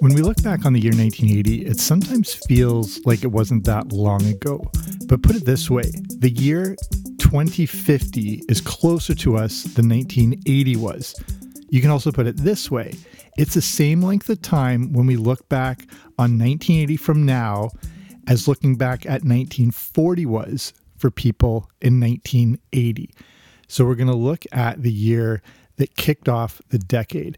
When 0.00 0.14
we 0.14 0.22
look 0.22 0.40
back 0.44 0.64
on 0.64 0.72
the 0.72 0.80
year 0.80 0.92
1980, 0.92 1.66
it 1.66 1.80
sometimes 1.80 2.34
feels 2.46 3.04
like 3.04 3.24
it 3.24 3.32
wasn't 3.32 3.64
that 3.64 3.92
long 3.92 4.24
ago. 4.26 4.70
But 5.06 5.24
put 5.24 5.34
it 5.34 5.44
this 5.44 5.68
way 5.68 5.90
the 6.20 6.30
year 6.30 6.76
2050 7.18 8.42
is 8.48 8.60
closer 8.60 9.14
to 9.16 9.36
us 9.36 9.64
than 9.64 9.88
1980 9.88 10.76
was. 10.76 11.14
You 11.70 11.80
can 11.80 11.90
also 11.90 12.12
put 12.12 12.28
it 12.28 12.36
this 12.36 12.70
way 12.70 12.94
it's 13.36 13.54
the 13.54 13.62
same 13.62 14.00
length 14.00 14.28
of 14.30 14.40
time 14.40 14.92
when 14.92 15.06
we 15.06 15.16
look 15.16 15.48
back 15.48 15.82
on 16.18 16.38
1980 16.38 16.96
from 16.96 17.26
now 17.26 17.70
as 18.28 18.46
looking 18.46 18.76
back 18.76 19.04
at 19.04 19.24
1940 19.24 20.26
was 20.26 20.72
for 20.96 21.10
people 21.10 21.70
in 21.80 21.98
1980. 22.00 23.10
So 23.66 23.84
we're 23.84 23.94
going 23.94 24.08
to 24.08 24.14
look 24.14 24.44
at 24.52 24.82
the 24.82 24.92
year 24.92 25.42
that 25.76 25.96
kicked 25.96 26.28
off 26.28 26.60
the 26.70 26.78
decade. 26.78 27.36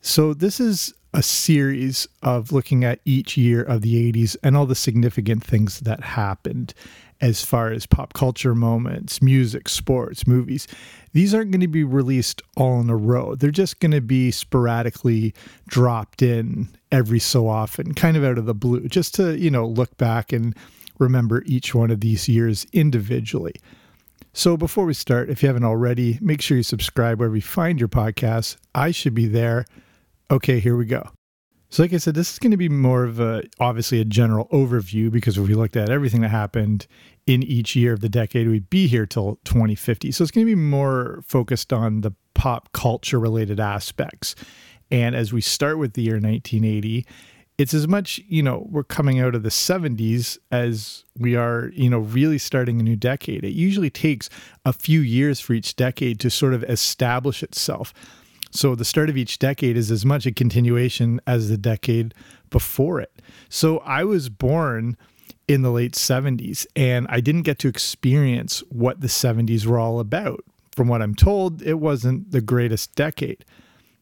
So 0.00 0.34
this 0.34 0.60
is 0.60 0.92
a 1.14 1.22
series 1.22 2.08
of 2.22 2.50
looking 2.50 2.84
at 2.84 2.98
each 3.04 3.36
year 3.36 3.62
of 3.62 3.82
the 3.82 4.12
80s 4.12 4.36
and 4.42 4.56
all 4.56 4.66
the 4.66 4.74
significant 4.74 5.44
things 5.44 5.80
that 5.80 6.02
happened 6.02 6.74
as 7.20 7.44
far 7.44 7.70
as 7.70 7.86
pop 7.86 8.12
culture 8.12 8.54
moments, 8.54 9.22
music, 9.22 9.68
sports, 9.68 10.26
movies. 10.26 10.66
These 11.12 11.32
aren't 11.32 11.52
going 11.52 11.60
to 11.60 11.68
be 11.68 11.84
released 11.84 12.42
all 12.56 12.80
in 12.80 12.90
a 12.90 12.96
row. 12.96 13.36
They're 13.36 13.52
just 13.52 13.78
going 13.78 13.92
to 13.92 14.00
be 14.00 14.32
sporadically 14.32 15.32
dropped 15.68 16.20
in 16.20 16.68
every 16.90 17.20
so 17.20 17.46
often, 17.46 17.94
kind 17.94 18.16
of 18.16 18.24
out 18.24 18.36
of 18.36 18.46
the 18.46 18.54
blue, 18.54 18.88
just 18.88 19.14
to, 19.14 19.38
you 19.38 19.50
know, 19.50 19.66
look 19.66 19.96
back 19.96 20.32
and 20.32 20.56
remember 20.98 21.44
each 21.46 21.74
one 21.74 21.92
of 21.92 22.00
these 22.00 22.28
years 22.28 22.66
individually. 22.72 23.54
So 24.32 24.56
before 24.56 24.84
we 24.84 24.94
start, 24.94 25.30
if 25.30 25.44
you 25.44 25.46
haven't 25.46 25.64
already, 25.64 26.18
make 26.20 26.42
sure 26.42 26.56
you 26.56 26.64
subscribe 26.64 27.20
wherever 27.20 27.36
you 27.36 27.42
find 27.42 27.78
your 27.78 27.88
podcasts. 27.88 28.56
I 28.74 28.90
should 28.90 29.14
be 29.14 29.28
there. 29.28 29.64
Okay, 30.30 30.58
here 30.58 30.76
we 30.76 30.86
go. 30.86 31.10
So, 31.70 31.82
like 31.82 31.92
I 31.92 31.96
said, 31.96 32.14
this 32.14 32.32
is 32.32 32.38
going 32.38 32.52
to 32.52 32.56
be 32.56 32.68
more 32.68 33.04
of 33.04 33.18
a 33.18 33.42
obviously 33.58 34.00
a 34.00 34.04
general 34.04 34.46
overview 34.48 35.10
because 35.10 35.36
if 35.36 35.46
we 35.46 35.54
looked 35.54 35.76
at 35.76 35.90
everything 35.90 36.20
that 36.20 36.28
happened 36.28 36.86
in 37.26 37.42
each 37.42 37.74
year 37.74 37.92
of 37.92 38.00
the 38.00 38.08
decade, 38.08 38.48
we'd 38.48 38.70
be 38.70 38.86
here 38.86 39.06
till 39.06 39.40
2050. 39.44 40.12
So, 40.12 40.22
it's 40.22 40.30
going 40.30 40.46
to 40.46 40.50
be 40.50 40.60
more 40.60 41.22
focused 41.26 41.72
on 41.72 42.02
the 42.02 42.12
pop 42.34 42.70
culture 42.72 43.18
related 43.18 43.58
aspects. 43.58 44.34
And 44.90 45.16
as 45.16 45.32
we 45.32 45.40
start 45.40 45.78
with 45.78 45.94
the 45.94 46.02
year 46.02 46.14
1980, 46.14 47.06
it's 47.56 47.74
as 47.74 47.86
much, 47.86 48.20
you 48.26 48.42
know, 48.42 48.66
we're 48.68 48.84
coming 48.84 49.20
out 49.20 49.34
of 49.34 49.42
the 49.42 49.48
70s 49.48 50.38
as 50.50 51.04
we 51.18 51.36
are, 51.36 51.70
you 51.74 51.88
know, 51.88 52.00
really 52.00 52.38
starting 52.38 52.80
a 52.80 52.82
new 52.82 52.96
decade. 52.96 53.44
It 53.44 53.52
usually 53.52 53.90
takes 53.90 54.28
a 54.64 54.72
few 54.72 55.00
years 55.00 55.40
for 55.40 55.52
each 55.52 55.76
decade 55.76 56.18
to 56.20 56.30
sort 56.30 56.54
of 56.54 56.64
establish 56.64 57.42
itself. 57.42 57.94
So 58.54 58.76
the 58.76 58.84
start 58.84 59.10
of 59.10 59.16
each 59.16 59.40
decade 59.40 59.76
is 59.76 59.90
as 59.90 60.06
much 60.06 60.26
a 60.26 60.32
continuation 60.32 61.20
as 61.26 61.48
the 61.48 61.58
decade 61.58 62.14
before 62.50 63.00
it. 63.00 63.20
So 63.48 63.78
I 63.78 64.04
was 64.04 64.28
born 64.28 64.96
in 65.48 65.62
the 65.62 65.72
late 65.72 65.94
70s 65.94 66.64
and 66.76 67.08
I 67.10 67.18
didn't 67.20 67.42
get 67.42 67.58
to 67.58 67.68
experience 67.68 68.62
what 68.68 69.00
the 69.00 69.08
70s 69.08 69.66
were 69.66 69.80
all 69.80 69.98
about. 69.98 70.44
From 70.76 70.86
what 70.86 71.02
I'm 71.02 71.16
told, 71.16 71.62
it 71.62 71.80
wasn't 71.80 72.30
the 72.30 72.40
greatest 72.40 72.94
decade. 72.94 73.44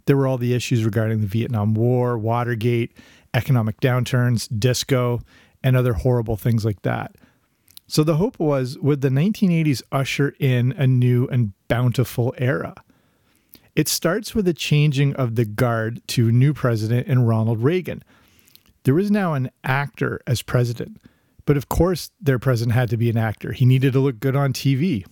There 0.04 0.18
were 0.18 0.26
all 0.26 0.38
the 0.38 0.52
issues 0.52 0.84
regarding 0.84 1.22
the 1.22 1.26
Vietnam 1.26 1.72
War, 1.72 2.18
Watergate, 2.18 2.92
economic 3.32 3.80
downturns, 3.80 4.48
disco, 4.58 5.22
and 5.64 5.78
other 5.78 5.94
horrible 5.94 6.36
things 6.36 6.62
like 6.62 6.82
that. 6.82 7.16
So 7.86 8.04
the 8.04 8.16
hope 8.16 8.38
was 8.38 8.78
would 8.80 9.00
the 9.00 9.08
1980s 9.08 9.82
usher 9.90 10.34
in 10.38 10.72
a 10.72 10.86
new 10.86 11.26
and 11.28 11.54
bountiful 11.68 12.34
era? 12.36 12.74
It 13.74 13.88
starts 13.88 14.34
with 14.34 14.44
the 14.44 14.52
changing 14.52 15.14
of 15.14 15.34
the 15.34 15.44
guard 15.44 16.02
to 16.08 16.30
new 16.30 16.52
president 16.52 17.06
and 17.08 17.26
Ronald 17.26 17.62
Reagan. 17.62 18.02
There 18.84 18.94
was 18.94 19.10
now 19.10 19.34
an 19.34 19.50
actor 19.64 20.20
as 20.26 20.42
president, 20.42 21.00
but 21.46 21.56
of 21.56 21.68
course, 21.68 22.10
their 22.20 22.38
president 22.38 22.74
had 22.74 22.90
to 22.90 22.96
be 22.96 23.08
an 23.08 23.16
actor. 23.16 23.52
He 23.52 23.64
needed 23.64 23.92
to 23.94 24.00
look 24.00 24.20
good 24.20 24.36
on 24.36 24.52
TV. 24.52 25.06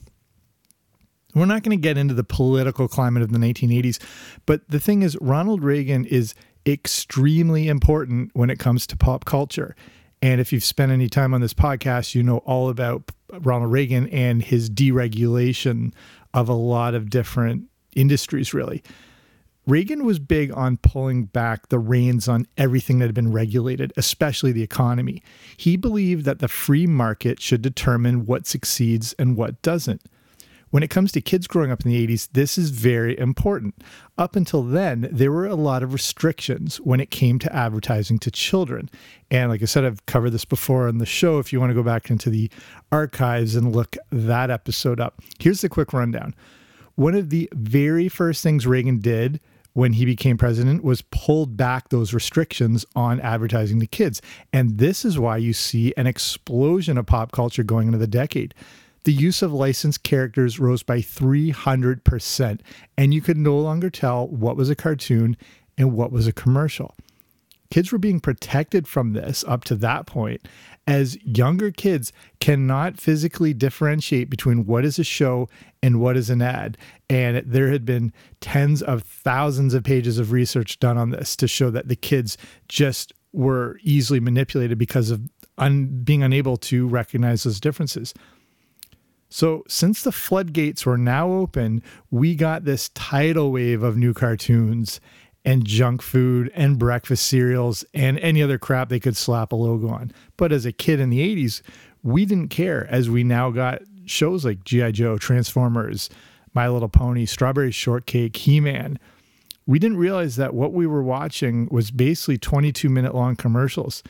We're 1.35 1.47
not 1.47 1.63
going 1.63 1.79
to 1.79 1.81
get 1.81 1.97
into 1.97 2.15
the 2.15 2.25
political 2.25 2.89
climate 2.89 3.23
of 3.23 3.33
the 3.33 3.39
1980s, 3.39 3.99
but 4.47 4.69
the 4.69 4.81
thing 4.81 5.03
is, 5.03 5.17
Ronald 5.21 5.63
Reagan 5.63 6.05
is 6.05 6.35
extremely 6.67 7.69
important 7.69 8.31
when 8.35 8.51
it 8.51 8.59
comes 8.59 8.87
to 8.89 8.97
pop 8.97 9.25
culture. 9.25 9.75
And 10.21 10.41
if 10.41 10.53
you've 10.53 10.65
spent 10.65 10.93
any 10.93 11.09
time 11.09 11.33
on 11.33 11.41
this 11.41 11.55
podcast, 11.55 12.15
you 12.15 12.23
know 12.23 12.39
all 12.39 12.69
about 12.69 13.11
Ronald 13.33 13.73
Reagan 13.73 14.09
and 14.09 14.43
his 14.43 14.69
deregulation 14.69 15.95
of 16.35 16.49
a 16.49 16.55
lot 16.55 16.95
of 16.95 17.09
different 17.09 17.70
industries, 17.95 18.55
really. 18.55 18.83
Reagan 19.67 20.05
was 20.05 20.19
big 20.19 20.53
on 20.53 20.79
pulling 20.79 21.25
back 21.25 21.69
the 21.69 21.79
reins 21.79 22.29
on 22.29 22.47
everything 22.57 22.99
that 22.99 23.07
had 23.07 23.15
been 23.15 23.31
regulated, 23.31 23.93
especially 23.97 24.53
the 24.53 24.63
economy. 24.63 25.23
He 25.57 25.77
believed 25.77 26.25
that 26.25 26.39
the 26.39 26.49
free 26.49 26.87
market 26.87 27.41
should 27.41 27.63
determine 27.63 28.27
what 28.27 28.47
succeeds 28.47 29.13
and 29.19 29.37
what 29.37 29.61
doesn't. 29.63 30.03
When 30.71 30.83
it 30.85 30.91
comes 30.91 31.11
to 31.13 31.21
kids 31.21 31.49
growing 31.49 31.73
up 31.73 31.85
in 31.85 31.91
the 31.91 32.07
80s, 32.07 32.29
this 32.33 32.57
is 32.57 32.71
very 32.71 33.19
important. 33.19 33.75
Up 34.17 34.37
until 34.37 34.63
then, 34.63 35.09
there 35.11 35.33
were 35.33 35.47
a 35.47 35.57
lot 35.57 35.83
of 35.83 35.93
restrictions 35.93 36.77
when 36.79 37.01
it 37.01 37.11
came 37.11 37.41
to 37.41 37.55
advertising 37.55 38.21
to 38.21 38.31
children. 38.31 38.89
And 39.33 39.51
like 39.51 39.63
I 39.63 39.67
said, 39.67 39.85
I've 39.85 40.07
covered 40.07 40.31
this 40.31 40.45
before 40.45 40.87
on 40.87 40.99
the 40.99 41.07
show. 41.07 41.41
If 41.41 41.53
you 41.53 41.59
want 41.59 41.71
to 41.71 41.75
go 41.75 41.83
back 41.83 42.09
into 42.09 42.31
the 42.31 42.51
archives 42.93 43.57
and 43.57 43.75
look 43.75 43.97
that 44.11 44.51
episode 44.51 45.01
up, 45.01 45.21
here's 45.41 45.61
the 45.61 45.69
quick 45.69 45.93
rundown 45.93 46.35
one 46.95 47.15
of 47.15 47.31
the 47.31 47.49
very 47.53 48.09
first 48.09 48.43
things 48.43 48.67
Reagan 48.67 48.99
did 48.99 49.41
when 49.73 49.93
he 49.93 50.05
became 50.05 50.37
president 50.37 50.83
was 50.83 51.03
pulled 51.03 51.57
back 51.57 51.89
those 51.89 52.13
restrictions 52.13 52.85
on 52.97 53.21
advertising 53.21 53.81
to 53.81 53.87
kids. 53.87 54.21
And 54.53 54.79
this 54.79 55.05
is 55.05 55.19
why 55.19 55.37
you 55.37 55.53
see 55.53 55.95
an 55.97 56.07
explosion 56.07 56.99
of 56.99 57.07
pop 57.07 57.33
culture 57.33 57.63
going 57.63 57.89
into 57.89 57.99
the 57.99 58.07
decade. 58.07 58.55
The 59.05 59.13
use 59.13 59.43
of 59.43 59.53
licensed 59.53 60.03
characters 60.03 60.59
rose 60.59 60.83
by 60.83 60.99
300%, 60.99 62.61
and 62.99 63.15
you 63.15 63.23
could 63.23 63.39
no 63.39 63.59
longer 63.59 63.89
tell 63.89 64.29
what 64.29 64.57
was 64.57 64.69
a 64.69 64.75
cartoon 64.75 65.37
and 65.79 65.93
what 65.93 66.13
was 66.13 66.27
a 66.27 66.33
commercial. 66.33 66.95
Kids 67.71 67.93
were 67.93 67.99
being 67.99 68.19
protected 68.19 68.89
from 68.89 69.13
this 69.13 69.45
up 69.47 69.63
to 69.65 69.77
that 69.77 70.05
point, 70.05 70.49
as 70.89 71.17
younger 71.25 71.71
kids 71.71 72.13
cannot 72.41 73.01
physically 73.01 73.55
differentiate 73.55 74.29
between 74.29 74.67
what 74.67 74.85
is 74.85 74.99
a 74.99 75.05
show 75.05 75.49
and 75.81 76.01
what 76.01 76.17
is 76.17 76.31
an 76.31 76.43
ad. 76.43 76.77
And 77.09 77.39
there 77.47 77.71
had 77.71 77.85
been 77.85 78.13
tens 78.41 78.83
of 78.83 79.05
thousands 79.05 79.73
of 79.73 79.85
pages 79.85 80.19
of 80.19 80.33
research 80.33 80.81
done 80.81 80.99
on 80.99 81.11
this 81.11 81.37
to 81.37 81.47
show 81.47 81.71
that 81.71 81.87
the 81.87 81.95
kids 81.95 82.37
just 82.69 83.13
were 83.33 83.79
easily 83.85 84.19
manipulated 84.19 84.77
because 84.77 85.11
of 85.11 85.29
un- 85.57 86.03
being 86.03 86.25
unable 86.25 86.57
to 86.57 86.89
recognize 86.89 87.45
those 87.45 87.61
differences. 87.61 88.13
So, 89.29 89.63
since 89.69 90.03
the 90.03 90.11
floodgates 90.11 90.85
were 90.85 90.99
now 90.99 91.31
open, 91.31 91.85
we 92.11 92.35
got 92.35 92.65
this 92.65 92.89
tidal 92.89 93.53
wave 93.53 93.85
of 93.85 93.97
new 93.97 94.13
cartoons 94.13 95.01
and 95.45 95.65
junk 95.65 96.03
food 96.03 96.51
and 96.55 96.79
breakfast 96.79 97.27
cereals 97.27 97.85
and 97.95 98.19
any 98.19 98.43
other 98.43 98.59
crap 98.59 98.89
they 98.89 99.01
could 99.01 99.17
slap 99.17 99.53
a 99.53 99.57
logo 99.57 99.89
on. 99.89 100.13
But 100.37 100.53
as 100.53 100.67
a 100.67 100.73
kid 100.73 101.01
in 101.01 101.11
the 101.11 101.21
80s, 101.21 101.63
we 102.03 102.25
didn't 102.25 102.49
care 102.49 102.87
as 102.91 103.09
we 103.09 103.25
now 103.25 103.51
got 103.51 103.83
shows 104.07 104.45
like 104.45 104.65
G.I. 104.65 104.93
Joe, 104.93 105.19
Transformers, 105.19 106.11
My 106.53 106.69
Little 106.69 106.89
Pony, 106.89 107.27
Strawberry 107.27 107.71
Shortcake, 107.71 108.37
He 108.37 108.61
Man. 108.61 108.99
we 109.67 109.79
didn't 109.79 109.99
realize 109.99 110.37
that 110.37 110.55
what 110.55 110.73
we 110.73 110.87
were 110.87 111.03
watching 111.03 111.69
was 111.71 111.91
basically 111.91 112.39
22 112.39 112.89
minute 112.89 113.15
long 113.15 113.37
commercials. 113.37 114.03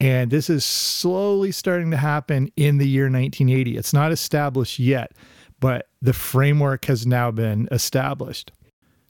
And 0.00 0.30
this 0.30 0.50
is 0.50 0.64
slowly 0.64 1.52
starting 1.52 1.92
to 1.92 1.96
happen 1.96 2.50
in 2.56 2.78
the 2.78 2.88
year 2.88 3.04
1980. 3.04 3.76
It's 3.76 3.92
not 3.92 4.10
established 4.10 4.78
yet, 4.78 5.12
but 5.60 5.88
the 6.02 6.12
framework 6.12 6.86
has 6.86 7.06
now 7.06 7.30
been 7.30 7.68
established. 7.70 8.50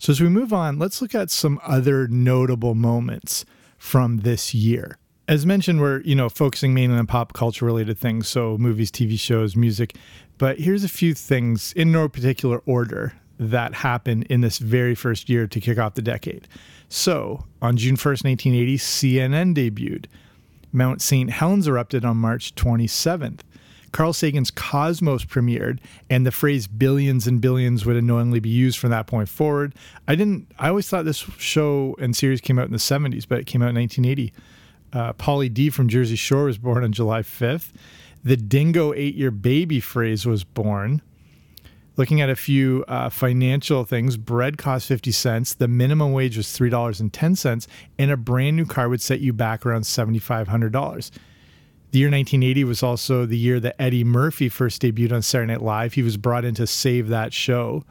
So, 0.05 0.11
as 0.11 0.21
we 0.21 0.29
move 0.29 0.53
on, 0.53 0.79
let's 0.79 1.01
look 1.01 1.15
at 1.15 1.31
some 1.31 1.59
other 1.65 2.07
notable 2.09 2.75
moments 2.75 3.47
from 3.79 4.19
this 4.19 4.53
year. 4.53 4.99
As 5.29 5.47
mentioned, 5.47 5.81
we're 5.81 6.03
you 6.03 6.15
know 6.15 6.29
focusing 6.29 6.75
mainly 6.75 6.99
on 6.99 7.07
pop 7.07 7.33
culture 7.33 7.65
related 7.65 7.97
things, 7.97 8.29
so 8.29 8.59
movies, 8.59 8.91
TV 8.91 9.19
shows, 9.19 9.57
music. 9.57 9.97
But 10.37 10.59
here's 10.61 10.85
a 10.85 10.91
few 10.91 11.15
things 11.15 11.73
in 11.73 11.91
no 11.91 12.11
particular 12.11 12.61
order 12.67 13.15
that 13.39 13.73
happened 13.73 14.25
in 14.25 14.43
this 14.43 14.59
very 14.59 14.95
first 14.95 15.31
year 15.31 15.47
to 15.47 15.59
kick 15.59 15.79
off 15.79 15.95
the 15.95 16.03
decade. 16.03 16.49
So, 16.91 17.47
on 17.63 17.79
June 17.79 17.97
1st, 17.97 18.25
1980, 18.25 18.77
CNN 18.77 19.55
debuted. 19.55 20.05
Mount 20.71 21.01
St. 21.01 21.31
Helens 21.31 21.67
erupted 21.67 22.05
on 22.05 22.19
March 22.19 22.55
27th. 22.57 23.41
Carl 23.95 24.13
Sagan's 24.13 24.51
Cosmos 24.51 25.25
premiered, 25.25 25.79
and 26.11 26.27
the 26.27 26.33
phrase 26.33 26.67
billions 26.67 27.29
and 27.29 27.41
billions 27.41 27.87
would 27.87 27.95
annoyingly 27.95 28.41
be 28.41 28.49
used 28.49 28.77
from 28.77 28.91
that 28.91 29.07
point 29.07 29.29
forward. 29.29 29.73
I 30.09 30.17
didn't, 30.17 30.51
I 30.59 30.71
always 30.71 30.89
thought 30.89 31.05
this 31.05 31.19
show 31.39 31.95
and 32.01 32.17
series 32.17 32.41
came 32.41 32.59
out 32.59 32.67
in 32.67 32.73
the 32.73 32.79
70s, 32.79 33.25
but 33.29 33.39
it 33.39 33.47
came 33.47 33.63
out 33.63 33.69
in 33.69 33.77
1980. 33.77 34.33
Uh, 34.93 35.13
Pauly 35.13 35.53
D 35.53 35.71
from 35.71 35.89
Jersey 35.89 36.17
Shore 36.17 36.47
was 36.47 36.59
born 36.59 36.83
on 36.83 36.91
July 36.91 37.23
5th. 37.23 37.71
The 38.25 38.37
dingo 38.37 38.93
eight 38.95 39.15
year 39.15 39.31
baby 39.31 39.79
phrase 39.79 40.27
was 40.27 40.43
born. 40.43 41.01
Looking 41.97 42.21
at 42.21 42.29
a 42.29 42.35
few 42.35 42.85
uh, 42.89 43.11
financial 43.11 43.85
things, 43.85 44.17
bread 44.17 44.59
cost 44.59 44.89
50 44.89 45.13
cents, 45.13 45.55
the 45.55 45.69
minimum 45.69 46.13
wage 46.13 46.37
was 46.37 46.49
$3.10, 46.49 47.69
and 48.01 48.11
a 48.11 48.17
brand 48.17 48.57
new 48.57 48.67
car 48.67 48.89
would 48.89 49.01
set 49.01 49.21
you 49.21 49.33
back 49.33 49.65
around 49.65 49.83
$7,500. 49.83 51.13
The 51.95 52.01
year 52.01 52.09
1980 52.09 52.65
was 52.65 52.83
also 52.83 53.25
the 53.25 53.39
year 53.39 53.61
that 53.61 53.81
Eddie 53.81 54.03
Murphy 54.03 54.49
first 54.49 54.83
debuted 54.83 55.13
on 55.13 55.23
Saturday 55.23 55.53
Night 55.53 55.63
Live. 55.63 55.93
He 55.93 56.03
was 56.03 56.17
brought 56.17 56.45
in 56.45 56.53
to 56.57 56.67
save 56.67 57.07
that 57.07 57.33
show. 57.33 57.85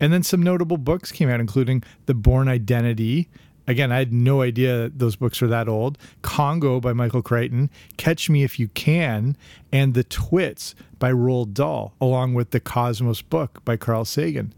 And 0.00 0.12
then 0.12 0.24
some 0.24 0.42
notable 0.42 0.76
books 0.76 1.12
came 1.12 1.28
out, 1.30 1.38
including 1.38 1.84
The 2.06 2.14
Born 2.14 2.48
Identity. 2.48 3.28
Again, 3.68 3.92
I 3.92 3.98
had 3.98 4.12
no 4.12 4.42
idea 4.42 4.88
those 4.88 5.14
books 5.14 5.40
were 5.40 5.46
that 5.46 5.68
old. 5.68 5.98
Congo 6.20 6.80
by 6.80 6.92
Michael 6.92 7.22
Crichton, 7.22 7.70
Catch 7.96 8.28
Me 8.28 8.42
If 8.42 8.58
You 8.58 8.66
Can, 8.70 9.36
and 9.70 9.94
The 9.94 10.02
Twits 10.02 10.74
by 10.98 11.12
Roald 11.12 11.54
Dahl, 11.54 11.94
along 12.00 12.34
with 12.34 12.50
the 12.50 12.58
Cosmos 12.58 13.22
book 13.22 13.64
by 13.64 13.76
Carl 13.76 14.04
Sagan. 14.04 14.52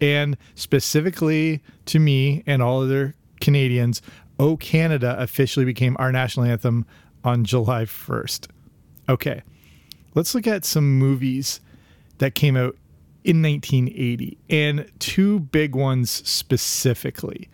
And 0.00 0.36
specifically 0.56 1.62
to 1.84 2.00
me 2.00 2.42
and 2.48 2.62
all 2.62 2.82
other 2.82 3.14
Canadians, 3.40 4.02
O 4.40 4.56
Canada 4.56 5.14
officially 5.20 5.64
became 5.64 5.96
our 6.00 6.10
national 6.10 6.46
anthem 6.46 6.84
on 7.24 7.44
July 7.44 7.84
1st. 7.84 8.48
Okay, 9.08 9.42
let's 10.14 10.34
look 10.34 10.46
at 10.46 10.64
some 10.64 10.98
movies 10.98 11.60
that 12.18 12.34
came 12.34 12.56
out 12.56 12.76
in 13.24 13.42
1980 13.42 14.38
and 14.50 14.90
two 14.98 15.40
big 15.40 15.74
ones 15.74 16.10
specifically. 16.10 17.48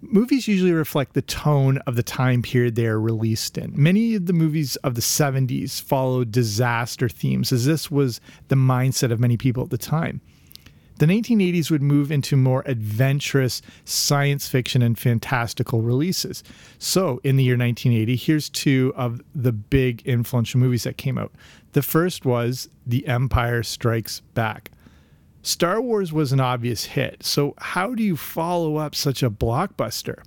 Movies 0.00 0.46
usually 0.46 0.72
reflect 0.72 1.14
the 1.14 1.22
tone 1.22 1.78
of 1.78 1.96
the 1.96 2.02
time 2.02 2.42
period 2.42 2.74
they 2.74 2.86
are 2.86 3.00
released 3.00 3.58
in. 3.58 3.72
Many 3.74 4.14
of 4.14 4.26
the 4.26 4.32
movies 4.32 4.76
of 4.76 4.94
the 4.94 5.00
70s 5.00 5.80
followed 5.80 6.30
disaster 6.30 7.08
themes, 7.08 7.50
as 7.50 7.64
this 7.64 7.90
was 7.90 8.20
the 8.48 8.54
mindset 8.54 9.10
of 9.10 9.18
many 9.18 9.36
people 9.36 9.64
at 9.64 9.70
the 9.70 9.78
time 9.78 10.20
the 10.98 11.06
1980s 11.06 11.70
would 11.70 11.82
move 11.82 12.10
into 12.10 12.36
more 12.36 12.62
adventurous 12.66 13.60
science 13.84 14.48
fiction 14.48 14.82
and 14.82 14.98
fantastical 14.98 15.82
releases. 15.82 16.42
So, 16.78 17.20
in 17.22 17.36
the 17.36 17.44
year 17.44 17.56
1980, 17.56 18.16
here's 18.16 18.48
two 18.48 18.92
of 18.96 19.20
the 19.34 19.52
big 19.52 20.02
influential 20.06 20.60
movies 20.60 20.84
that 20.84 20.96
came 20.96 21.18
out. 21.18 21.32
The 21.72 21.82
first 21.82 22.24
was 22.24 22.68
The 22.86 23.06
Empire 23.06 23.62
Strikes 23.62 24.20
Back. 24.34 24.70
Star 25.42 25.80
Wars 25.80 26.12
was 26.12 26.32
an 26.32 26.40
obvious 26.40 26.86
hit, 26.86 27.22
so 27.22 27.54
how 27.58 27.94
do 27.94 28.02
you 28.02 28.16
follow 28.16 28.76
up 28.76 28.94
such 28.94 29.22
a 29.22 29.30
blockbuster? 29.30 30.22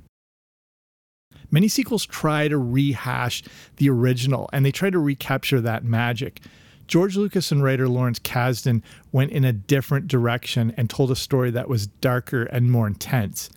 Many 1.52 1.68
sequels 1.68 2.06
try 2.06 2.48
to 2.48 2.58
rehash 2.58 3.44
the 3.78 3.90
original 3.90 4.50
and 4.54 4.66
they 4.66 4.72
try 4.72 4.90
to 4.90 5.00
recapture 5.00 5.60
that 5.62 5.84
magic. 5.84 6.42
George 6.90 7.16
Lucas 7.16 7.52
and 7.52 7.64
writer 7.64 7.88
Lawrence 7.88 8.18
Kasdan 8.18 8.82
went 9.12 9.32
in 9.32 9.46
a 9.46 9.54
different 9.54 10.08
direction 10.08 10.74
and 10.76 10.90
told 10.90 11.12
a 11.12 11.16
story 11.16 11.52
that 11.52 11.70
was 11.70 11.86
darker 11.86 12.44
and 12.46 12.72
more 12.72 12.88
intense. 12.88 13.52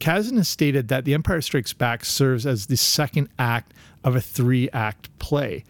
Kasdan 0.00 0.38
has 0.38 0.48
stated 0.48 0.88
that 0.88 1.04
The 1.04 1.14
Empire 1.14 1.40
Strikes 1.40 1.72
Back 1.72 2.04
serves 2.04 2.44
as 2.44 2.66
the 2.66 2.76
second 2.76 3.28
act 3.38 3.72
of 4.02 4.16
a 4.16 4.20
three 4.20 4.68
act 4.72 5.16
play. 5.20 5.62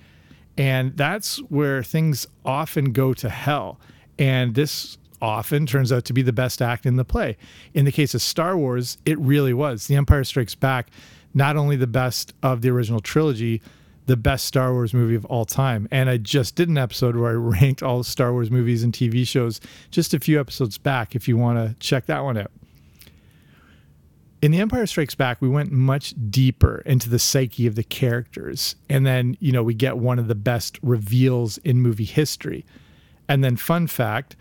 And 0.56 0.96
that's 0.96 1.36
where 1.50 1.82
things 1.82 2.26
often 2.42 2.92
go 2.92 3.12
to 3.12 3.28
hell. 3.28 3.78
And 4.18 4.54
this 4.54 4.96
often 5.20 5.66
turns 5.66 5.92
out 5.92 6.06
to 6.06 6.14
be 6.14 6.22
the 6.22 6.32
best 6.32 6.62
act 6.62 6.86
in 6.86 6.96
the 6.96 7.04
play. 7.04 7.36
In 7.74 7.84
the 7.84 7.92
case 7.92 8.14
of 8.14 8.22
Star 8.22 8.56
Wars, 8.56 8.96
it 9.04 9.18
really 9.18 9.52
was. 9.52 9.88
The 9.88 9.96
Empire 9.96 10.24
Strikes 10.24 10.54
Back, 10.54 10.88
not 11.34 11.58
only 11.58 11.76
the 11.76 11.86
best 11.86 12.32
of 12.42 12.62
the 12.62 12.70
original 12.70 13.00
trilogy, 13.00 13.60
the 14.06 14.16
best 14.16 14.44
Star 14.44 14.72
Wars 14.72 14.92
movie 14.92 15.14
of 15.14 15.24
all 15.26 15.44
time. 15.44 15.88
And 15.90 16.10
I 16.10 16.18
just 16.18 16.54
did 16.54 16.68
an 16.68 16.78
episode 16.78 17.16
where 17.16 17.30
I 17.30 17.34
ranked 17.60 17.82
all 17.82 17.98
the 17.98 18.04
Star 18.04 18.32
Wars 18.32 18.50
movies 18.50 18.82
and 18.82 18.92
TV 18.92 19.26
shows 19.26 19.60
just 19.90 20.14
a 20.14 20.20
few 20.20 20.38
episodes 20.38 20.78
back 20.78 21.14
if 21.14 21.28
you 21.28 21.36
want 21.36 21.58
to 21.58 21.74
check 21.80 22.06
that 22.06 22.22
one 22.22 22.36
out. 22.36 22.50
In 24.42 24.50
The 24.50 24.60
Empire 24.60 24.86
Strikes 24.86 25.14
Back, 25.14 25.40
we 25.40 25.48
went 25.48 25.72
much 25.72 26.14
deeper 26.30 26.82
into 26.84 27.08
the 27.08 27.18
psyche 27.18 27.66
of 27.66 27.76
the 27.76 27.82
characters. 27.82 28.76
And 28.90 29.06
then, 29.06 29.38
you 29.40 29.52
know, 29.52 29.62
we 29.62 29.72
get 29.72 29.96
one 29.96 30.18
of 30.18 30.28
the 30.28 30.34
best 30.34 30.78
reveals 30.82 31.56
in 31.58 31.80
movie 31.80 32.04
history. 32.04 32.66
And 33.26 33.42
then, 33.42 33.56
fun 33.56 33.86
fact 33.86 34.36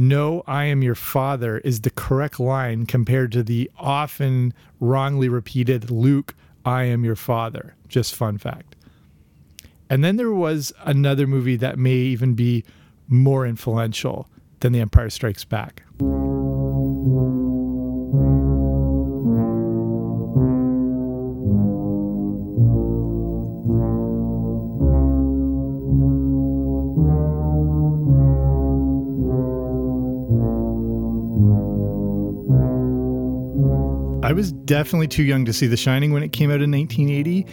no, 0.00 0.44
I 0.46 0.66
am 0.66 0.80
your 0.80 0.94
father 0.94 1.58
is 1.58 1.80
the 1.80 1.90
correct 1.90 2.38
line 2.38 2.86
compared 2.86 3.32
to 3.32 3.42
the 3.42 3.68
often 3.76 4.54
wrongly 4.78 5.28
repeated 5.28 5.90
Luke, 5.90 6.36
I 6.64 6.84
am 6.84 7.04
your 7.04 7.16
father. 7.16 7.74
Just 7.88 8.14
fun 8.14 8.38
fact. 8.38 8.76
And 9.90 10.04
then 10.04 10.16
there 10.16 10.32
was 10.32 10.72
another 10.84 11.26
movie 11.26 11.56
that 11.56 11.78
may 11.78 11.94
even 11.94 12.34
be 12.34 12.64
more 13.08 13.46
influential 13.46 14.28
than 14.60 14.72
The 14.72 14.80
Empire 14.80 15.08
Strikes 15.08 15.44
Back. 15.44 15.82
I 34.22 34.32
was 34.32 34.52
definitely 34.52 35.08
too 35.08 35.22
young 35.22 35.46
to 35.46 35.54
see 35.54 35.66
The 35.66 35.78
Shining 35.78 36.12
when 36.12 36.22
it 36.22 36.32
came 36.32 36.50
out 36.50 36.60
in 36.60 36.70
1980. 36.70 37.46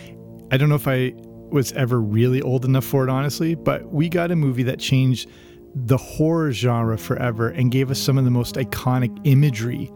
I 0.52 0.58
don't 0.58 0.68
know 0.68 0.76
if 0.76 0.90
I 0.90 1.14
was 1.50 1.72
ever 1.74 2.02
really 2.02 2.42
old 2.42 2.66
enough 2.66 2.86
for 2.86 3.04
it, 3.04 3.10
honestly, 3.10 3.56
but 3.56 3.92
we 3.92 4.10
got 4.10 4.32
a 4.32 4.36
movie 4.36 4.64
that 4.64 4.80
changed 4.80 5.30
the 5.76 5.98
horror 5.98 6.52
genre 6.52 6.98
forever 6.98 7.50
and 7.50 7.72
gave 7.72 7.92
us 7.92 8.00
some 8.00 8.18
of 8.18 8.24
the 8.24 8.32
most 8.32 8.56
iconic 8.56 9.20
imagery 9.26 9.92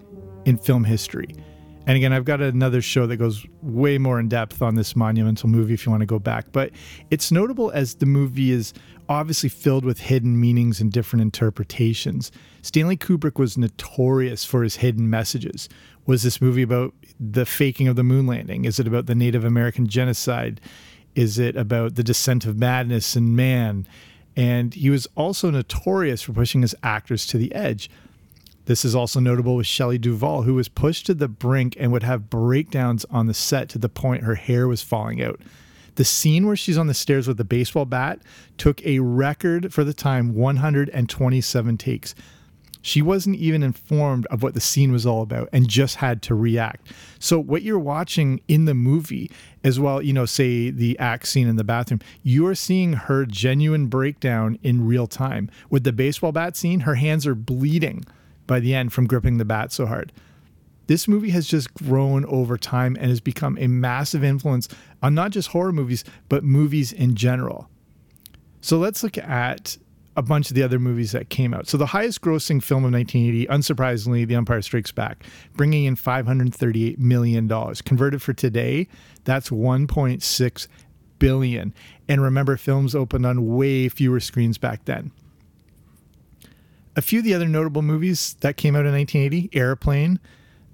in 0.46 0.58
film 0.58 0.84
history. 0.84 1.34
And 1.88 1.96
again, 1.96 2.14
I've 2.14 2.26
got 2.26 2.40
another 2.40 2.82
show 2.82 3.08
that 3.08 3.18
goes 3.18 3.46
way 3.64 3.98
more 3.98 4.20
in 4.20 4.28
depth 4.28 4.62
on 4.62 4.76
this 4.76 4.96
monumental 4.96 5.50
movie 5.50 5.74
if 5.74 5.86
you 5.86 5.92
want 5.92 6.02
to 6.02 6.06
go 6.06 6.20
back. 6.20 6.52
But 6.52 6.72
it's 7.10 7.32
notable 7.32 7.72
as 7.72 7.96
the 7.96 8.06
movie 8.06 8.52
is 8.52 8.74
obviously 9.08 9.50
filled 9.50 9.86
with 9.86 10.00
hidden 10.00 10.40
meanings 10.40 10.80
and 10.80 10.92
different 10.92 11.22
interpretations. 11.22 12.32
Stanley 12.62 12.96
Kubrick 12.96 13.40
was 13.40 13.58
notorious 13.58 14.46
for 14.46 14.62
his 14.62 14.76
hidden 14.76 15.10
messages. 15.10 15.68
Was 16.06 16.22
this 16.22 16.40
movie 16.42 16.62
about 16.62 16.94
the 17.20 17.46
faking 17.46 17.88
of 17.88 17.96
the 17.96 18.04
moon 18.04 18.28
landing? 18.28 18.66
Is 18.66 18.80
it 18.80 18.86
about 18.86 19.08
the 19.08 19.16
Native 19.16 19.44
American 19.44 19.88
genocide? 19.88 20.62
Is 21.16 21.40
it 21.40 21.56
about 21.56 21.96
the 21.96 22.04
descent 22.04 22.46
of 22.46 22.58
madness 22.58 23.16
and 23.16 23.36
man? 23.36 23.88
And 24.36 24.74
he 24.74 24.90
was 24.90 25.08
also 25.16 25.50
notorious 25.50 26.22
for 26.22 26.34
pushing 26.34 26.62
his 26.62 26.76
actors 26.84 27.26
to 27.28 27.38
the 27.38 27.54
edge. 27.54 27.90
This 28.66 28.86
is 28.86 28.94
also 28.94 29.20
notable 29.20 29.56
with 29.56 29.66
Shelley 29.66 29.98
Duvall, 29.98 30.44
who 30.44 30.54
was 30.54 30.68
pushed 30.68 31.08
to 31.08 31.14
the 31.14 31.28
brink 31.28 31.76
and 31.80 31.92
would 31.92 32.04
have 32.04 32.30
breakdowns 32.30 33.04
on 33.10 33.26
the 33.26 33.34
set 33.34 33.68
to 33.70 33.80
the 33.80 33.90
point 33.90 34.24
her 34.24 34.36
hair 34.36 34.68
was 34.68 34.84
falling 34.84 35.22
out. 35.22 35.42
The 35.96 36.06
scene 36.06 36.46
where 36.46 36.56
she's 36.56 36.78
on 36.78 36.88
the 36.88 36.94
stairs 36.94 37.28
with 37.28 37.38
the 37.38 37.44
baseball 37.44 37.86
bat 37.86 38.22
took 38.58 38.86
a 38.86 39.00
record 39.00 39.74
for 39.74 39.84
the 39.84 39.94
time 39.94 40.36
127 40.36 41.78
takes. 41.78 42.16
She 42.82 43.02
wasn't 43.02 43.36
even 43.36 43.62
informed 43.62 44.26
of 44.28 44.42
what 44.42 44.54
the 44.54 44.62
scene 44.62 44.92
was 44.92 45.06
all 45.06 45.22
about 45.22 45.50
and 45.52 45.68
just 45.68 45.98
had 45.98 46.22
to 46.24 46.36
react. 46.36 46.92
So, 47.20 47.38
what 47.40 47.62
you're 47.62 47.78
watching 47.78 48.42
in 48.48 48.66
the 48.66 48.74
movie, 48.74 49.30
as 49.64 49.80
well, 49.80 50.02
you 50.02 50.14
know, 50.14 50.26
say 50.26 50.70
the 50.70 50.98
act 50.98 51.28
scene 51.28 51.48
in 51.48 51.58
the 51.58 51.64
bathroom, 51.64 52.00
you 52.24 52.48
are 52.48 52.56
seeing 52.56 52.94
her 52.94 53.26
genuine 53.26 53.88
breakdown 53.88 54.58
in 54.64 54.86
real 54.86 55.08
time. 55.08 55.52
With 55.70 55.84
the 55.84 55.92
baseball 55.92 56.32
bat 56.32 56.56
scene, 56.56 56.82
her 56.82 56.96
hands 56.96 57.28
are 57.28 57.36
bleeding 57.36 58.06
by 58.48 58.60
the 58.60 58.74
end 58.74 58.94
from 58.94 59.08
gripping 59.08 59.38
the 59.38 59.46
bat 59.46 59.72
so 59.72 59.86
hard. 59.86 60.14
This 60.88 61.08
movie 61.08 61.30
has 61.30 61.46
just 61.46 61.72
grown 61.76 62.26
over 62.26 62.58
time 62.58 62.96
and 63.00 63.10
has 63.10 63.22
become 63.22 63.58
a 63.60 63.68
massive 63.68 64.24
influence 64.24 64.68
on 65.04 65.14
not 65.14 65.32
just 65.32 65.50
horror 65.50 65.72
movies, 65.72 66.04
but 66.30 66.44
movies 66.44 66.92
in 66.92 67.14
general. 67.14 67.70
So 68.62 68.80
let's 68.80 69.04
look 69.04 69.18
at 69.18 69.78
a 70.20 70.22
bunch 70.22 70.50
of 70.50 70.56
the 70.56 70.64
other 70.64 70.80
movies 70.80 71.14
that 71.14 71.30
came 71.30 71.54
out. 71.54 71.66
So 71.66 71.78
the 71.78 71.86
highest 71.86 72.20
grossing 72.20 72.62
film 72.62 72.84
of 72.84 72.92
1980, 72.92 73.48
unsurprisingly, 73.48 74.28
The 74.28 74.36
Empire 74.36 74.62
Strikes 74.62 74.92
Back, 74.92 75.24
bringing 75.56 75.86
in 75.86 75.96
538 75.96 77.00
million 77.00 77.48
dollars. 77.48 77.82
Converted 77.82 78.22
for 78.22 78.34
today, 78.34 78.90
that's 79.24 79.50
1.6 79.50 80.68
billion. 81.20 81.74
And 82.10 82.22
remember 82.22 82.58
films 82.58 82.94
opened 82.96 83.26
on 83.26 83.56
way 83.56 83.88
fewer 83.88 84.20
screens 84.20 84.58
back 84.58 84.84
then. 84.84 85.12
A 86.98 87.02
few 87.02 87.20
of 87.20 87.26
the 87.26 87.34
other 87.34 87.48
notable 87.48 87.82
movies 87.82 88.36
that 88.42 88.58
came 88.58 88.76
out 88.76 88.86
in 88.86 88.92
1980, 88.92 89.58
Airplane, 89.58 90.20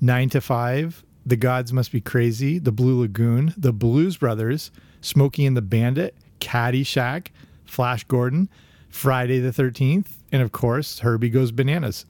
9 0.01 0.29
to 0.29 0.41
5, 0.41 1.03
The 1.23 1.35
Gods 1.35 1.71
Must 1.71 1.91
Be 1.91 2.01
Crazy, 2.01 2.57
The 2.57 2.71
Blue 2.71 3.01
Lagoon, 3.01 3.53
The 3.55 3.73
Blues 3.73 4.17
Brothers, 4.17 4.71
Smokey 5.01 5.45
and 5.45 5.55
the 5.55 5.61
Bandit, 5.61 6.15
Caddyshack, 6.39 7.27
Flash 7.63 8.05
Gordon, 8.05 8.49
Friday 8.95 9.39
the 9.39 9.51
13th, 9.51 10.07
and 10.31 10.41
of 10.41 10.53
course, 10.53 10.99
Herbie 10.99 11.29
Goes 11.29 11.51
Bananas. 11.51 12.05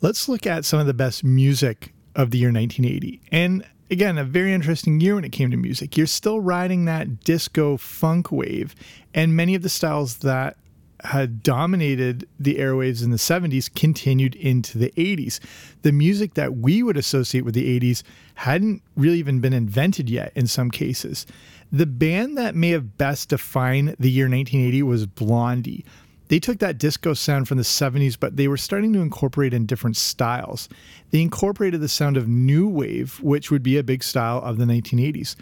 Let's 0.00 0.28
look 0.28 0.44
at 0.44 0.64
some 0.64 0.80
of 0.80 0.86
the 0.88 0.92
best 0.92 1.22
music 1.22 1.94
of 2.16 2.32
the 2.32 2.38
year 2.38 2.52
1980. 2.52 3.20
And 3.30 3.64
again, 3.88 4.18
a 4.18 4.24
very 4.24 4.52
interesting 4.52 5.00
year 5.00 5.14
when 5.14 5.24
it 5.24 5.30
came 5.30 5.52
to 5.52 5.56
music. 5.56 5.96
You're 5.96 6.08
still 6.08 6.40
riding 6.40 6.86
that 6.86 7.20
disco 7.20 7.76
funk 7.76 8.32
wave, 8.32 8.74
and 9.14 9.36
many 9.36 9.54
of 9.54 9.62
the 9.62 9.68
styles 9.68 10.16
that 10.16 10.56
had 11.04 11.42
dominated 11.42 12.28
the 12.38 12.56
airwaves 12.56 13.02
in 13.02 13.10
the 13.10 13.16
70s 13.16 13.72
continued 13.74 14.34
into 14.36 14.78
the 14.78 14.92
80s. 14.96 15.40
The 15.82 15.92
music 15.92 16.34
that 16.34 16.56
we 16.56 16.82
would 16.82 16.96
associate 16.96 17.44
with 17.44 17.54
the 17.54 17.80
80s 17.80 18.02
hadn't 18.34 18.82
really 18.96 19.18
even 19.18 19.40
been 19.40 19.52
invented 19.52 20.08
yet 20.08 20.32
in 20.34 20.46
some 20.46 20.70
cases. 20.70 21.26
The 21.72 21.86
band 21.86 22.38
that 22.38 22.54
may 22.54 22.70
have 22.70 22.98
best 22.98 23.30
defined 23.30 23.96
the 23.98 24.10
year 24.10 24.26
1980 24.26 24.82
was 24.82 25.06
Blondie. 25.06 25.84
They 26.28 26.38
took 26.38 26.60
that 26.60 26.78
disco 26.78 27.14
sound 27.14 27.48
from 27.48 27.58
the 27.58 27.64
70s, 27.64 28.16
but 28.18 28.36
they 28.36 28.48
were 28.48 28.56
starting 28.56 28.92
to 28.94 29.00
incorporate 29.00 29.52
in 29.52 29.66
different 29.66 29.96
styles. 29.96 30.68
They 31.10 31.20
incorporated 31.20 31.80
the 31.80 31.88
sound 31.88 32.16
of 32.16 32.28
new 32.28 32.68
wave, 32.68 33.20
which 33.20 33.50
would 33.50 33.62
be 33.62 33.76
a 33.76 33.82
big 33.82 34.02
style 34.02 34.38
of 34.38 34.56
the 34.56 34.64
1980s. 34.64 35.36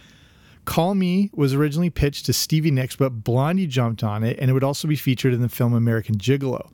Call 0.71 0.95
Me 0.95 1.31
was 1.35 1.53
originally 1.53 1.91
pitched 1.91 2.27
to 2.27 2.33
Stevie 2.33 2.71
Nicks, 2.71 2.95
but 2.95 3.25
Blondie 3.25 3.67
jumped 3.67 4.05
on 4.05 4.23
it, 4.23 4.39
and 4.39 4.49
it 4.49 4.55
would 4.55 4.63
also 4.63 4.87
be 4.87 4.95
featured 4.95 5.35
in 5.35 5.41
the 5.41 5.49
film 5.49 5.75
American 5.75 6.15
Gigolo. 6.17 6.71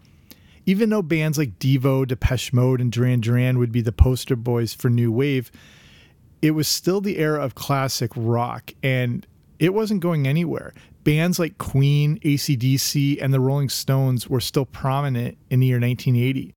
Even 0.67 0.91
though 0.91 1.01
bands 1.01 1.39
like 1.39 1.59
Devo, 1.59 2.07
Depeche 2.07 2.53
Mode, 2.53 2.83
and 2.83 2.93
Duran 2.93 3.23
Duran 3.23 3.59
would 3.59 3.73
be 3.73 3.81
the 3.81 3.93
poster 3.93 4.37
boys 4.37 4.75
for 4.75 4.91
New 4.91 5.11
Wave, 5.11 5.51
it 6.43 6.51
was 6.51 6.69
still 6.69 7.01
the 7.01 7.17
era 7.17 7.43
of 7.43 7.55
classic 7.55 8.11
rock, 8.15 8.75
and 8.83 9.27
it 9.59 9.73
wasn't 9.73 10.01
going 10.01 10.29
anywhere. 10.29 10.75
Bands 11.03 11.39
like 11.39 11.57
Queen, 11.57 12.19
ACDC, 12.19 13.17
and 13.23 13.33
the 13.33 13.41
Rolling 13.41 13.71
Stones 13.71 14.29
were 14.29 14.41
still 14.41 14.67
prominent 14.67 15.39
in 15.49 15.61
the 15.61 15.69
year 15.69 15.81
1980. 15.81 16.53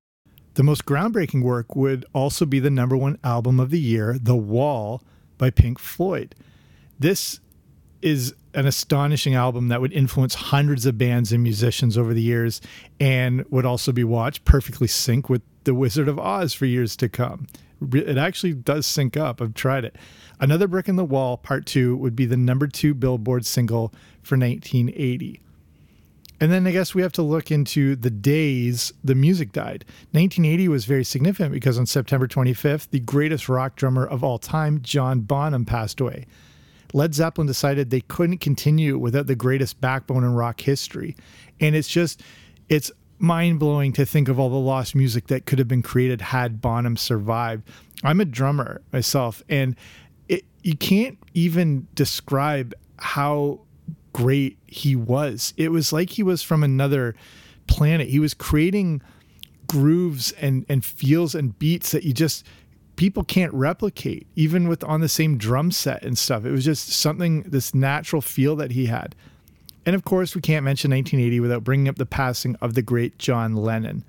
The 0.55 0.63
most 0.63 0.83
groundbreaking 0.83 1.43
work 1.43 1.73
would 1.73 2.05
also 2.11 2.45
be 2.45 2.59
the 2.59 2.69
number 2.69 2.97
one 2.97 3.17
album 3.23 3.61
of 3.61 3.69
the 3.69 3.79
year, 3.79 4.17
The 4.21 4.35
Wall 4.35 5.01
by 5.37 5.51
Pink 5.51 5.79
Floyd. 5.79 6.35
This 6.99 7.39
is 8.01 8.33
an 8.53 8.65
astonishing 8.65 9.35
album 9.35 9.69
that 9.69 9.79
would 9.79 9.93
influence 9.93 10.35
hundreds 10.35 10.85
of 10.85 10.97
bands 10.97 11.31
and 11.31 11.41
musicians 11.41 11.97
over 11.97 12.13
the 12.13 12.21
years 12.21 12.61
and 12.99 13.45
would 13.49 13.65
also 13.65 13.91
be 13.91 14.03
watched 14.03 14.43
perfectly 14.45 14.87
sync 14.87 15.29
with 15.29 15.41
The 15.63 15.73
Wizard 15.73 16.07
of 16.07 16.19
Oz 16.19 16.53
for 16.53 16.65
years 16.65 16.95
to 16.97 17.09
come. 17.09 17.47
It 17.93 18.17
actually 18.17 18.53
does 18.53 18.85
sync 18.85 19.15
up. 19.15 19.41
I've 19.41 19.53
tried 19.53 19.85
it. 19.85 19.95
Another 20.39 20.67
Brick 20.67 20.89
in 20.89 20.97
the 20.97 21.05
Wall, 21.05 21.37
part 21.37 21.65
two, 21.65 21.95
would 21.97 22.15
be 22.15 22.25
the 22.25 22.37
number 22.37 22.67
two 22.67 22.93
Billboard 22.93 23.45
single 23.45 23.93
for 24.21 24.37
1980. 24.37 25.41
And 26.41 26.51
then 26.51 26.65
I 26.67 26.71
guess 26.71 26.95
we 26.95 27.01
have 27.01 27.11
to 27.13 27.21
look 27.21 27.51
into 27.51 27.95
the 27.95 28.09
days 28.09 28.93
the 29.03 29.15
music 29.15 29.51
died. 29.51 29.85
1980 30.11 30.67
was 30.69 30.85
very 30.85 31.03
significant 31.03 31.51
because 31.51 31.77
on 31.77 31.85
September 31.85 32.27
25th, 32.27 32.89
the 32.89 32.99
greatest 32.99 33.49
rock 33.49 33.75
drummer 33.75 34.05
of 34.05 34.23
all 34.23 34.37
time, 34.37 34.81
John 34.81 35.21
Bonham, 35.21 35.65
passed 35.65 35.99
away. 35.99 36.25
Led 36.93 37.13
Zeppelin 37.13 37.47
decided 37.47 37.89
they 37.89 38.01
couldn't 38.01 38.39
continue 38.39 38.97
without 38.97 39.27
the 39.27 39.35
greatest 39.35 39.79
backbone 39.79 40.23
in 40.23 40.33
rock 40.33 40.61
history. 40.61 41.15
And 41.59 41.75
it's 41.75 41.87
just, 41.87 42.21
it's 42.67 42.91
mind 43.19 43.59
blowing 43.59 43.93
to 43.93 44.05
think 44.05 44.27
of 44.27 44.39
all 44.39 44.49
the 44.49 44.55
lost 44.55 44.95
music 44.95 45.27
that 45.27 45.45
could 45.45 45.59
have 45.59 45.67
been 45.67 45.81
created 45.81 46.21
had 46.21 46.61
Bonham 46.61 46.97
survived. 46.97 47.67
I'm 48.03 48.21
a 48.21 48.25
drummer 48.25 48.81
myself, 48.91 49.43
and 49.49 49.75
it, 50.29 50.45
you 50.63 50.75
can't 50.75 51.17
even 51.33 51.87
describe 51.93 52.73
how 52.97 53.59
great 54.13 54.57
he 54.65 54.95
was. 54.95 55.53
It 55.57 55.69
was 55.69 55.93
like 55.93 56.11
he 56.11 56.23
was 56.23 56.41
from 56.41 56.63
another 56.63 57.15
planet. 57.67 58.07
He 58.07 58.19
was 58.19 58.33
creating 58.33 59.01
grooves 59.67 60.31
and, 60.33 60.65
and 60.67 60.83
feels 60.83 61.35
and 61.35 61.57
beats 61.59 61.91
that 61.91 62.03
you 62.03 62.13
just 62.13 62.45
people 62.99 63.23
can't 63.23 63.53
replicate, 63.53 64.27
even 64.35 64.67
with 64.67 64.83
on 64.83 64.99
the 64.99 65.07
same 65.07 65.37
drum 65.37 65.71
set 65.71 66.03
and 66.03 66.17
stuff. 66.17 66.43
It 66.43 66.51
was 66.51 66.65
just 66.65 66.89
something, 66.89 67.43
this 67.43 67.73
natural 67.73 68.21
feel 68.21 68.57
that 68.57 68.71
he 68.71 68.87
had. 68.87 69.15
And 69.85 69.95
of 69.95 70.03
course, 70.03 70.35
we 70.35 70.41
can't 70.41 70.65
mention 70.65 70.91
1980 70.91 71.39
without 71.39 71.63
bringing 71.63 71.87
up 71.87 71.95
the 71.95 72.05
passing 72.05 72.57
of 72.57 72.73
the 72.73 72.81
great 72.81 73.17
John 73.17 73.55
Lennon. 73.55 74.03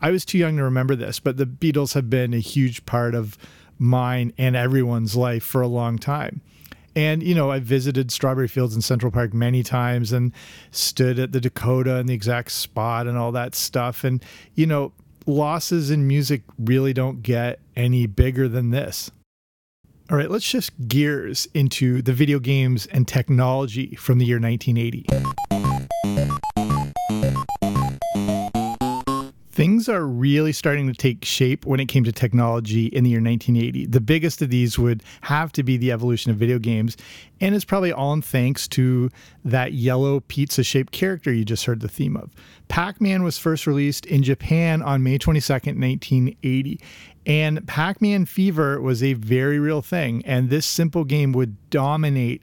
I 0.00 0.10
was 0.10 0.24
too 0.24 0.38
young 0.38 0.56
to 0.56 0.64
remember 0.64 0.96
this, 0.96 1.20
but 1.20 1.36
the 1.36 1.46
Beatles 1.46 1.94
have 1.94 2.10
been 2.10 2.34
a 2.34 2.40
huge 2.40 2.84
part 2.84 3.14
of 3.14 3.38
mine 3.78 4.32
and 4.36 4.56
everyone's 4.56 5.14
life 5.14 5.44
for 5.44 5.62
a 5.62 5.68
long 5.68 5.96
time. 5.96 6.40
And, 6.96 7.22
you 7.22 7.36
know, 7.36 7.52
I 7.52 7.60
visited 7.60 8.10
Strawberry 8.10 8.48
Fields 8.48 8.74
in 8.74 8.82
Central 8.82 9.12
Park 9.12 9.32
many 9.32 9.62
times 9.62 10.10
and 10.12 10.32
stood 10.72 11.20
at 11.20 11.30
the 11.30 11.40
Dakota 11.40 11.98
in 11.98 12.06
the 12.06 12.14
exact 12.14 12.50
spot 12.50 13.06
and 13.06 13.16
all 13.16 13.30
that 13.30 13.54
stuff. 13.54 14.02
And, 14.02 14.20
you 14.56 14.66
know, 14.66 14.92
losses 15.26 15.90
in 15.90 16.06
music 16.06 16.42
really 16.58 16.92
don't 16.92 17.22
get 17.22 17.58
any 17.76 18.06
bigger 18.06 18.48
than 18.48 18.70
this. 18.70 19.10
All 20.10 20.16
right, 20.16 20.30
let's 20.30 20.44
shift 20.44 20.88
gears 20.88 21.48
into 21.54 22.02
the 22.02 22.12
video 22.12 22.38
games 22.38 22.86
and 22.86 23.08
technology 23.08 23.94
from 23.94 24.18
the 24.18 24.26
year 24.26 24.38
1980. 24.38 25.06
Things 29.52 29.86
are 29.86 30.06
really 30.06 30.50
starting 30.52 30.86
to 30.86 30.94
take 30.94 31.26
shape 31.26 31.66
when 31.66 31.78
it 31.78 31.84
came 31.84 32.04
to 32.04 32.12
technology 32.12 32.86
in 32.86 33.04
the 33.04 33.10
year 33.10 33.20
1980. 33.20 33.84
The 33.84 34.00
biggest 34.00 34.40
of 34.40 34.48
these 34.48 34.78
would 34.78 35.02
have 35.20 35.52
to 35.52 35.62
be 35.62 35.76
the 35.76 35.92
evolution 35.92 36.30
of 36.30 36.38
video 36.38 36.58
games, 36.58 36.96
and 37.38 37.54
it's 37.54 37.66
probably 37.66 37.92
all 37.92 38.14
in 38.14 38.22
thanks 38.22 38.66
to 38.68 39.10
that 39.44 39.74
yellow 39.74 40.20
pizza 40.20 40.64
shaped 40.64 40.90
character 40.94 41.30
you 41.30 41.44
just 41.44 41.66
heard 41.66 41.80
the 41.80 41.88
theme 41.88 42.16
of. 42.16 42.30
Pac 42.68 42.98
Man 42.98 43.24
was 43.24 43.36
first 43.36 43.66
released 43.66 44.06
in 44.06 44.22
Japan 44.22 44.80
on 44.80 45.02
May 45.02 45.18
22nd, 45.18 45.78
1980, 45.78 46.80
and 47.26 47.66
Pac 47.66 48.00
Man 48.00 48.24
fever 48.24 48.80
was 48.80 49.02
a 49.02 49.12
very 49.12 49.58
real 49.58 49.82
thing, 49.82 50.24
and 50.24 50.48
this 50.48 50.64
simple 50.64 51.04
game 51.04 51.32
would 51.32 51.58
dominate 51.68 52.42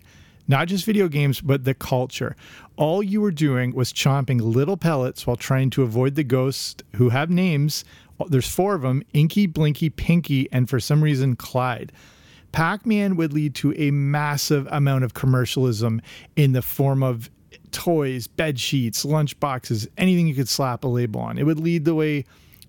not 0.50 0.68
just 0.68 0.84
video 0.84 1.08
games, 1.08 1.42
but 1.42 1.64
the 1.64 1.76
culture. 1.76 2.36
All 2.80 3.04
you 3.04 3.20
were 3.20 3.32
doing 3.32 3.76
was 3.76 3.92
chomping 3.92 4.40
little 4.40 4.78
pellets 4.78 5.28
while 5.28 5.36
trying 5.36 5.70
to 5.72 5.84
avoid 5.84 6.16
the 6.16 6.24
ghosts 6.24 6.82
who 6.96 7.10
have 7.10 7.30
names. 7.30 7.84
There's 8.30 8.50
four 8.50 8.74
of 8.74 8.84
them 8.84 9.04
Inky, 9.12 9.48
Blinky, 9.48 9.90
Pinky, 9.90 10.48
and 10.54 10.70
for 10.70 10.80
some 10.80 11.04
reason, 11.04 11.36
Clyde. 11.36 11.92
Pac 12.54 12.86
Man 12.86 13.18
would 13.18 13.34
lead 13.34 13.54
to 13.56 13.74
a 13.76 13.92
massive 13.92 14.66
amount 14.72 15.04
of 15.04 15.14
commercialism 15.14 16.02
in 16.38 16.54
the 16.54 16.62
form 16.62 17.04
of 17.04 17.30
toys, 17.72 18.28
bed 18.28 18.58
sheets, 18.58 19.04
lunch 19.04 19.38
boxes, 19.42 19.86
anything 19.98 20.26
you 20.26 20.34
could 20.34 20.48
slap 20.48 20.86
a 20.86 20.88
label 20.88 21.20
on. 21.20 21.38
It 21.38 21.46
would 21.46 21.60
lead 21.60 21.84
the 21.84 21.96
way 21.96 22.24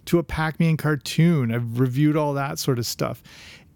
to 0.07 0.19
a 0.19 0.25
Pac 0.25 0.59
Man 0.59 0.77
cartoon. 0.77 1.55
I've 1.55 1.79
reviewed 1.79 2.17
all 2.17 2.35
that 2.35 2.59
sort 2.59 2.81
of 2.81 2.87
stuff. 2.87 3.23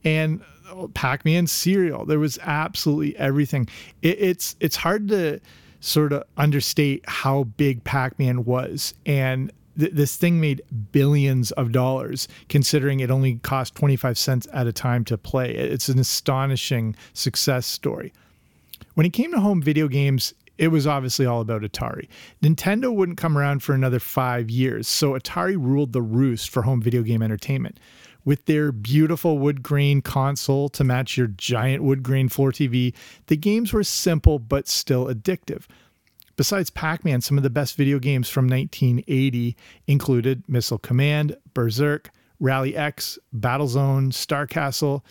And 0.03 0.43
oh, 0.69 0.89
Pac-Man 0.89 1.47
cereal. 1.47 2.05
There 2.05 2.19
was 2.19 2.41
absolutely 2.43 3.17
everything. 3.19 3.69
It, 4.03 4.19
it's 4.21 4.57
it's 4.59 4.77
hard 4.77 5.07
to 5.09 5.41
sort 5.85 6.15
of 6.15 6.25
understate 6.39 7.05
how 7.07 7.45
big 7.45 7.85
Pac-Man 7.85 8.45
was, 8.45 8.95
and 9.05 9.53
th- 9.79 9.93
this 9.93 10.17
thing 10.17 10.41
made 10.41 10.63
billions 10.93 11.51
of 11.53 11.73
dollars, 11.73 12.27
considering 12.49 13.01
it 13.01 13.11
only 13.11 13.35
cost 13.37 13.75
25 13.75 14.17
cents 14.17 14.49
at 14.53 14.67
a 14.67 14.73
time 14.73 15.05
to 15.05 15.19
play. 15.19 15.55
It's 15.55 15.91
an 15.91 15.99
astonishing 15.99 16.97
success 17.13 17.67
story. 17.67 18.13
When 18.95 19.05
it 19.05 19.13
came 19.13 19.31
to 19.33 19.41
home 19.41 19.61
video 19.61 19.87
games, 19.89 20.33
it 20.57 20.69
was 20.69 20.87
obviously 20.87 21.27
all 21.27 21.43
about 21.43 21.63
Atari. 21.63 22.09
Nintendo 22.43 22.95
wouldn't 22.95 23.19
come 23.19 23.37
around 23.37 23.63
for 23.63 23.75
another 23.75 23.99
five 23.99 24.49
years, 24.49 24.89
so 24.89 25.13
Atari 25.13 25.57
ruled 25.59 25.93
the 25.93 26.03
roost 26.03 26.49
for 26.49 26.63
home 26.63 26.81
video 26.81 27.03
game 27.03 27.23
entertainment 27.23 27.79
with 28.25 28.47
their 28.47 28.73
beautiful 28.73 29.39
wood 29.39 29.63
grain 29.63 30.01
console 30.03 30.69
to 30.71 30.85
match 30.85 31.17
your 31.17 31.27
giant 31.27 31.83
wood 31.83 32.03
grain 32.03 32.29
floor 32.29 32.53
TV, 32.53 32.95
the 33.27 33.37
games 33.37 33.73
were 33.73 33.85
simple 33.85 34.39
but 34.39 34.67
still 34.69 35.07
addictive. 35.07 35.65
Besides 36.37 36.71
Pac 36.71 37.05
Man, 37.05 37.21
some 37.21 37.37
of 37.37 37.45
the 37.45 37.51
best 37.51 37.77
video 37.77 37.99
games 37.99 38.29
from 38.29 38.49
1980 38.49 39.57
included 39.87 40.43
Missile 40.49 40.79
Command, 40.79 41.37
Berserk, 41.55 42.11
Rally 42.41 42.77
X, 42.77 43.19
Battlezone, 43.37 44.13
Star 44.13 44.47
Castle. 44.47 45.05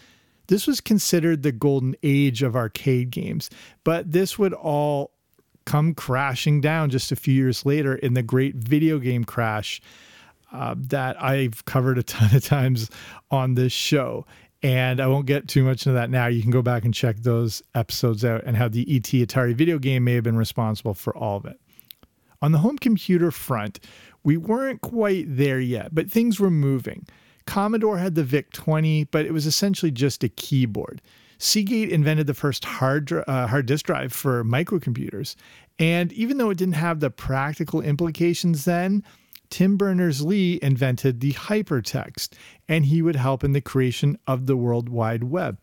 This 0.48 0.68
was 0.68 0.82
considered 0.82 1.42
the 1.42 1.54
golden 1.54 1.96
age 2.04 2.44
of 2.44 2.56
arcade 2.56 3.10
games, 3.12 3.50
but 3.86 4.12
this 4.12 4.38
would 4.38 4.54
all 4.54 5.12
come 5.66 5.94
crashing 5.94 6.60
down 6.60 6.90
just 6.90 7.12
a 7.12 7.16
few 7.16 7.34
years 7.34 7.66
later 7.66 7.96
in 7.96 8.14
the 8.14 8.24
great 8.24 8.56
video 8.56 9.00
game 9.00 9.24
crash 9.24 9.82
uh, 10.54 10.76
that 10.78 11.22
I've 11.22 11.66
covered 11.66 11.98
a 11.98 12.04
ton 12.04 12.36
of 12.36 12.44
times 12.46 12.90
on 13.32 13.56
this 13.56 13.74
show. 13.74 14.26
And 14.62 15.02
I 15.02 15.08
won't 15.08 15.26
get 15.26 15.50
too 15.50 15.64
much 15.64 15.86
into 15.86 15.96
that 15.96 16.10
now. 16.10 16.28
You 16.28 16.42
can 16.42 16.52
go 16.52 16.62
back 16.62 16.86
and 16.86 16.94
check 16.94 17.18
those 17.18 17.62
episodes 17.76 18.24
out 18.24 18.44
and 18.46 18.56
how 18.56 18.70
the 18.70 18.88
ET 18.96 19.04
Atari 19.04 19.54
video 19.54 19.78
game 19.78 20.06
may 20.06 20.14
have 20.14 20.24
been 20.24 20.38
responsible 20.38 20.94
for 20.94 21.16
all 21.18 21.36
of 21.36 21.46
it. 21.46 21.60
On 22.42 22.54
the 22.54 22.60
home 22.60 22.78
computer 22.78 23.30
front, 23.30 23.80
we 24.24 24.38
weren't 24.38 24.80
quite 24.82 25.26
there 25.28 25.60
yet, 25.60 25.94
but 25.94 26.10
things 26.10 26.40
were 26.40 26.50
moving. 26.50 27.06
Commodore 27.46 27.98
had 27.98 28.16
the 28.16 28.24
VIC 28.24 28.54
20, 28.54 29.06
but 29.06 29.26
it 29.26 29.34
was 29.34 29.46
essentially 29.46 29.92
just 29.92 30.24
a 30.24 30.30
keyboard. 30.30 31.02
Seagate 31.40 31.90
invented 31.90 32.28
the 32.28 32.34
first 32.34 32.64
hard, 32.64 33.12
uh, 33.12 33.48
hard 33.48 33.66
disk 33.66 33.86
drive 33.86 34.14
for 34.14 34.46
microcomputers. 34.46 35.36
And 35.78 36.14
even 36.14 36.38
though 36.38 36.52
it 36.52 36.58
didn't 36.58 36.76
have 36.76 37.02
the 37.02 37.10
practical 37.10 37.82
implications 37.82 38.64
then, 38.64 39.04
Tim 39.54 39.78
Berners 39.78 40.24
Lee 40.24 40.58
invented 40.64 41.20
the 41.20 41.34
hypertext, 41.34 42.30
and 42.68 42.88
he 42.88 43.04
would 43.04 43.16
help 43.16 43.44
in 43.44 43.52
the 43.52 43.62
creation 43.62 44.18
of 44.26 44.48
the 44.48 44.58
World 44.58 44.90
Wide 44.90 45.26
Web. 45.26 45.60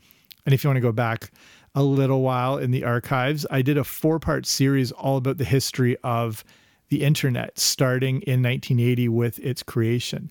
And 0.46 0.54
if 0.54 0.62
you 0.62 0.68
want 0.68 0.76
to 0.76 0.80
go 0.80 0.92
back 0.92 1.32
a 1.74 1.82
little 1.82 2.22
while 2.22 2.56
in 2.56 2.70
the 2.70 2.84
archives, 2.84 3.46
I 3.50 3.62
did 3.62 3.76
a 3.76 3.82
four 3.82 4.20
part 4.20 4.46
series 4.46 4.92
all 4.92 5.16
about 5.16 5.38
the 5.38 5.44
history 5.44 5.96
of 6.04 6.44
the 6.88 7.02
internet, 7.02 7.58
starting 7.58 8.22
in 8.22 8.44
1980 8.44 9.08
with 9.08 9.40
its 9.40 9.64
creation. 9.64 10.30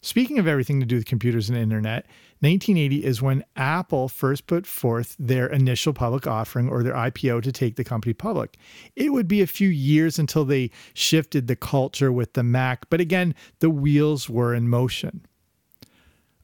Speaking 0.00 0.38
of 0.38 0.46
everything 0.46 0.78
to 0.78 0.86
do 0.86 0.94
with 0.94 1.06
computers 1.06 1.50
and 1.50 1.58
internet, 1.58 2.06
1980 2.44 3.04
is 3.04 3.22
when 3.22 3.42
Apple 3.56 4.06
first 4.06 4.46
put 4.46 4.66
forth 4.66 5.16
their 5.18 5.46
initial 5.46 5.94
public 5.94 6.26
offering 6.26 6.68
or 6.68 6.82
their 6.82 6.92
IPO 6.92 7.42
to 7.42 7.50
take 7.50 7.76
the 7.76 7.84
company 7.84 8.12
public. 8.12 8.58
It 8.94 9.14
would 9.14 9.26
be 9.26 9.40
a 9.40 9.46
few 9.46 9.70
years 9.70 10.18
until 10.18 10.44
they 10.44 10.70
shifted 10.92 11.46
the 11.46 11.56
culture 11.56 12.12
with 12.12 12.34
the 12.34 12.42
Mac, 12.42 12.90
but 12.90 13.00
again, 13.00 13.34
the 13.60 13.70
wheels 13.70 14.28
were 14.28 14.54
in 14.54 14.68
motion. 14.68 15.24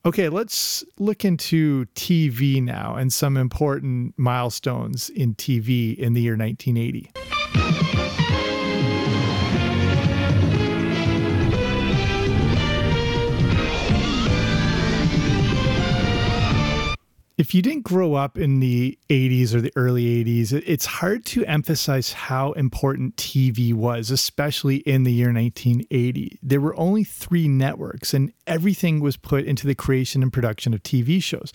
Okay, 0.07 0.30
let's 0.30 0.83
look 0.99 1.23
into 1.23 1.85
TV 1.95 2.62
now 2.62 2.95
and 2.95 3.12
some 3.12 3.37
important 3.37 4.14
milestones 4.16 5.11
in 5.11 5.35
TV 5.35 5.95
in 5.99 6.14
the 6.14 6.23
year 6.23 6.35
1980. 6.35 7.11
If 17.50 17.54
you 17.57 17.62
didn't 17.62 17.83
grow 17.83 18.14
up 18.14 18.38
in 18.38 18.61
the 18.61 18.97
80s 19.09 19.54
or 19.54 19.61
the 19.61 19.73
early 19.75 20.04
80s, 20.25 20.52
it's 20.64 20.87
hard 20.87 21.25
to 21.26 21.45
emphasize 21.47 22.12
how 22.12 22.52
important 22.52 23.16
TV 23.16 23.75
was, 23.75 24.12
especially 24.12 24.76
in 24.76 25.02
the 25.02 25.11
year 25.11 25.33
1980. 25.33 26.38
There 26.45 26.61
were 26.61 26.78
only 26.78 27.02
three 27.02 27.49
networks, 27.49 28.14
and 28.14 28.33
everything 28.47 29.00
was 29.00 29.16
put 29.16 29.47
into 29.47 29.66
the 29.66 29.75
creation 29.75 30.23
and 30.23 30.33
production 30.33 30.73
of 30.75 30.85
TV 30.85 31.21
shows. 31.21 31.52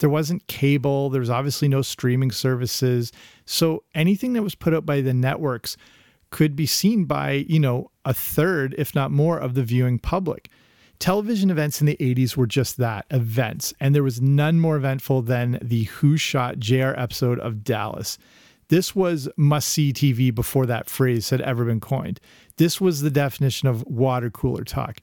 There 0.00 0.10
wasn't 0.10 0.48
cable, 0.48 1.10
there 1.10 1.20
was 1.20 1.30
obviously 1.30 1.68
no 1.68 1.80
streaming 1.80 2.32
services. 2.32 3.12
So 3.44 3.84
anything 3.94 4.32
that 4.32 4.42
was 4.42 4.56
put 4.56 4.74
out 4.74 4.84
by 4.84 5.00
the 5.00 5.14
networks 5.14 5.76
could 6.30 6.56
be 6.56 6.66
seen 6.66 7.04
by, 7.04 7.44
you 7.48 7.60
know, 7.60 7.92
a 8.04 8.12
third, 8.12 8.74
if 8.78 8.96
not 8.96 9.12
more, 9.12 9.38
of 9.38 9.54
the 9.54 9.62
viewing 9.62 10.00
public. 10.00 10.50
Television 10.98 11.50
events 11.50 11.80
in 11.80 11.86
the 11.86 11.96
80s 12.00 12.36
were 12.36 12.46
just 12.46 12.78
that 12.78 13.06
events, 13.10 13.74
and 13.80 13.94
there 13.94 14.02
was 14.02 14.20
none 14.20 14.60
more 14.60 14.76
eventful 14.76 15.22
than 15.22 15.58
the 15.62 15.84
Who 15.84 16.16
Shot 16.16 16.58
JR 16.58 16.94
episode 16.96 17.38
of 17.40 17.64
Dallas. 17.64 18.18
This 18.68 18.96
was 18.96 19.28
must 19.36 19.68
see 19.68 19.92
TV 19.92 20.34
before 20.34 20.66
that 20.66 20.90
phrase 20.90 21.30
had 21.30 21.40
ever 21.42 21.64
been 21.64 21.80
coined. 21.80 22.18
This 22.56 22.80
was 22.80 23.00
the 23.00 23.10
definition 23.10 23.68
of 23.68 23.86
water 23.86 24.30
cooler 24.30 24.64
talk. 24.64 24.98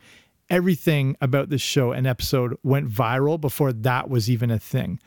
Everything 0.49 1.15
about 1.21 1.49
this 1.49 1.61
show 1.61 1.91
and 1.91 2.05
episode 2.05 2.57
went 2.63 2.89
viral 2.89 3.39
before 3.39 3.71
that 3.71 4.09
was 4.09 4.29
even 4.29 4.51
a 4.51 4.59
thing. 4.59 4.99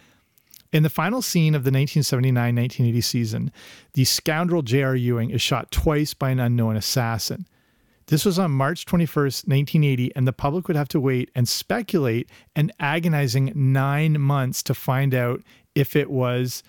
In 0.72 0.82
the 0.82 0.90
final 0.90 1.22
scene 1.22 1.54
of 1.54 1.64
the 1.64 1.70
1979 1.70 2.54
1980 2.54 3.00
season, 3.00 3.52
the 3.92 4.04
scoundrel 4.04 4.62
J.R. 4.62 4.96
Ewing 4.96 5.30
is 5.30 5.42
shot 5.42 5.70
twice 5.70 6.14
by 6.14 6.30
an 6.30 6.40
unknown 6.40 6.76
assassin. 6.76 7.46
This 8.08 8.24
was 8.24 8.38
on 8.38 8.52
March 8.52 8.86
21st, 8.86 9.48
1980, 9.48 10.14
and 10.14 10.28
the 10.28 10.32
public 10.32 10.68
would 10.68 10.76
have 10.76 10.88
to 10.88 11.00
wait 11.00 11.28
and 11.34 11.48
speculate 11.48 12.30
an 12.54 12.70
agonizing 12.78 13.52
nine 13.56 14.20
months 14.20 14.62
to 14.64 14.74
find 14.74 15.12
out 15.12 15.42
if 15.74 15.96
it 15.96 16.08
was, 16.08 16.62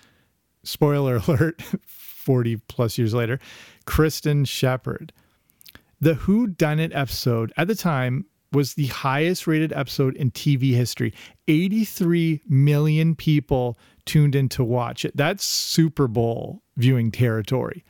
spoiler 0.64 1.16
alert, 1.28 1.62
40 1.86 2.56
plus 2.68 2.98
years 2.98 3.14
later, 3.14 3.38
Kristen 3.86 4.44
Shepard. 4.44 5.12
The 6.00 6.14
Who 6.14 6.48
Done 6.48 6.80
It 6.80 6.92
episode 6.92 7.52
at 7.56 7.68
the 7.68 7.74
time 7.76 8.26
was 8.52 8.74
the 8.74 8.86
highest 8.86 9.46
rated 9.46 9.72
episode 9.72 10.16
in 10.16 10.32
TV 10.32 10.72
history. 10.72 11.14
83 11.46 12.42
million 12.48 13.14
people 13.14 13.78
tuned 14.06 14.34
in 14.34 14.48
to 14.50 14.64
watch 14.64 15.04
it. 15.04 15.16
That's 15.16 15.44
Super 15.44 16.08
Bowl 16.08 16.62
viewing 16.76 17.12
territory. 17.12 17.84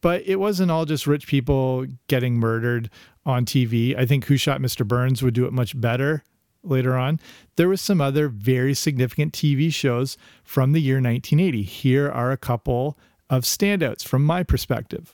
But 0.00 0.22
it 0.26 0.36
wasn't 0.36 0.70
all 0.70 0.84
just 0.84 1.06
rich 1.06 1.26
people 1.26 1.86
getting 2.06 2.36
murdered 2.36 2.90
on 3.26 3.44
TV. 3.44 3.96
I 3.98 4.06
think 4.06 4.26
Who 4.26 4.36
Shot 4.36 4.60
Mr. 4.60 4.86
Burns 4.86 5.22
would 5.22 5.34
do 5.34 5.46
it 5.46 5.52
much 5.52 5.78
better 5.78 6.22
later 6.62 6.96
on. 6.96 7.18
There 7.56 7.68
was 7.68 7.80
some 7.80 8.00
other 8.00 8.28
very 8.28 8.74
significant 8.74 9.32
TV 9.32 9.72
shows 9.72 10.16
from 10.44 10.72
the 10.72 10.80
year 10.80 10.96
1980. 10.96 11.62
Here 11.62 12.08
are 12.10 12.30
a 12.30 12.36
couple 12.36 12.98
of 13.30 13.42
standouts 13.42 14.04
from 14.04 14.24
my 14.24 14.42
perspective. 14.42 15.12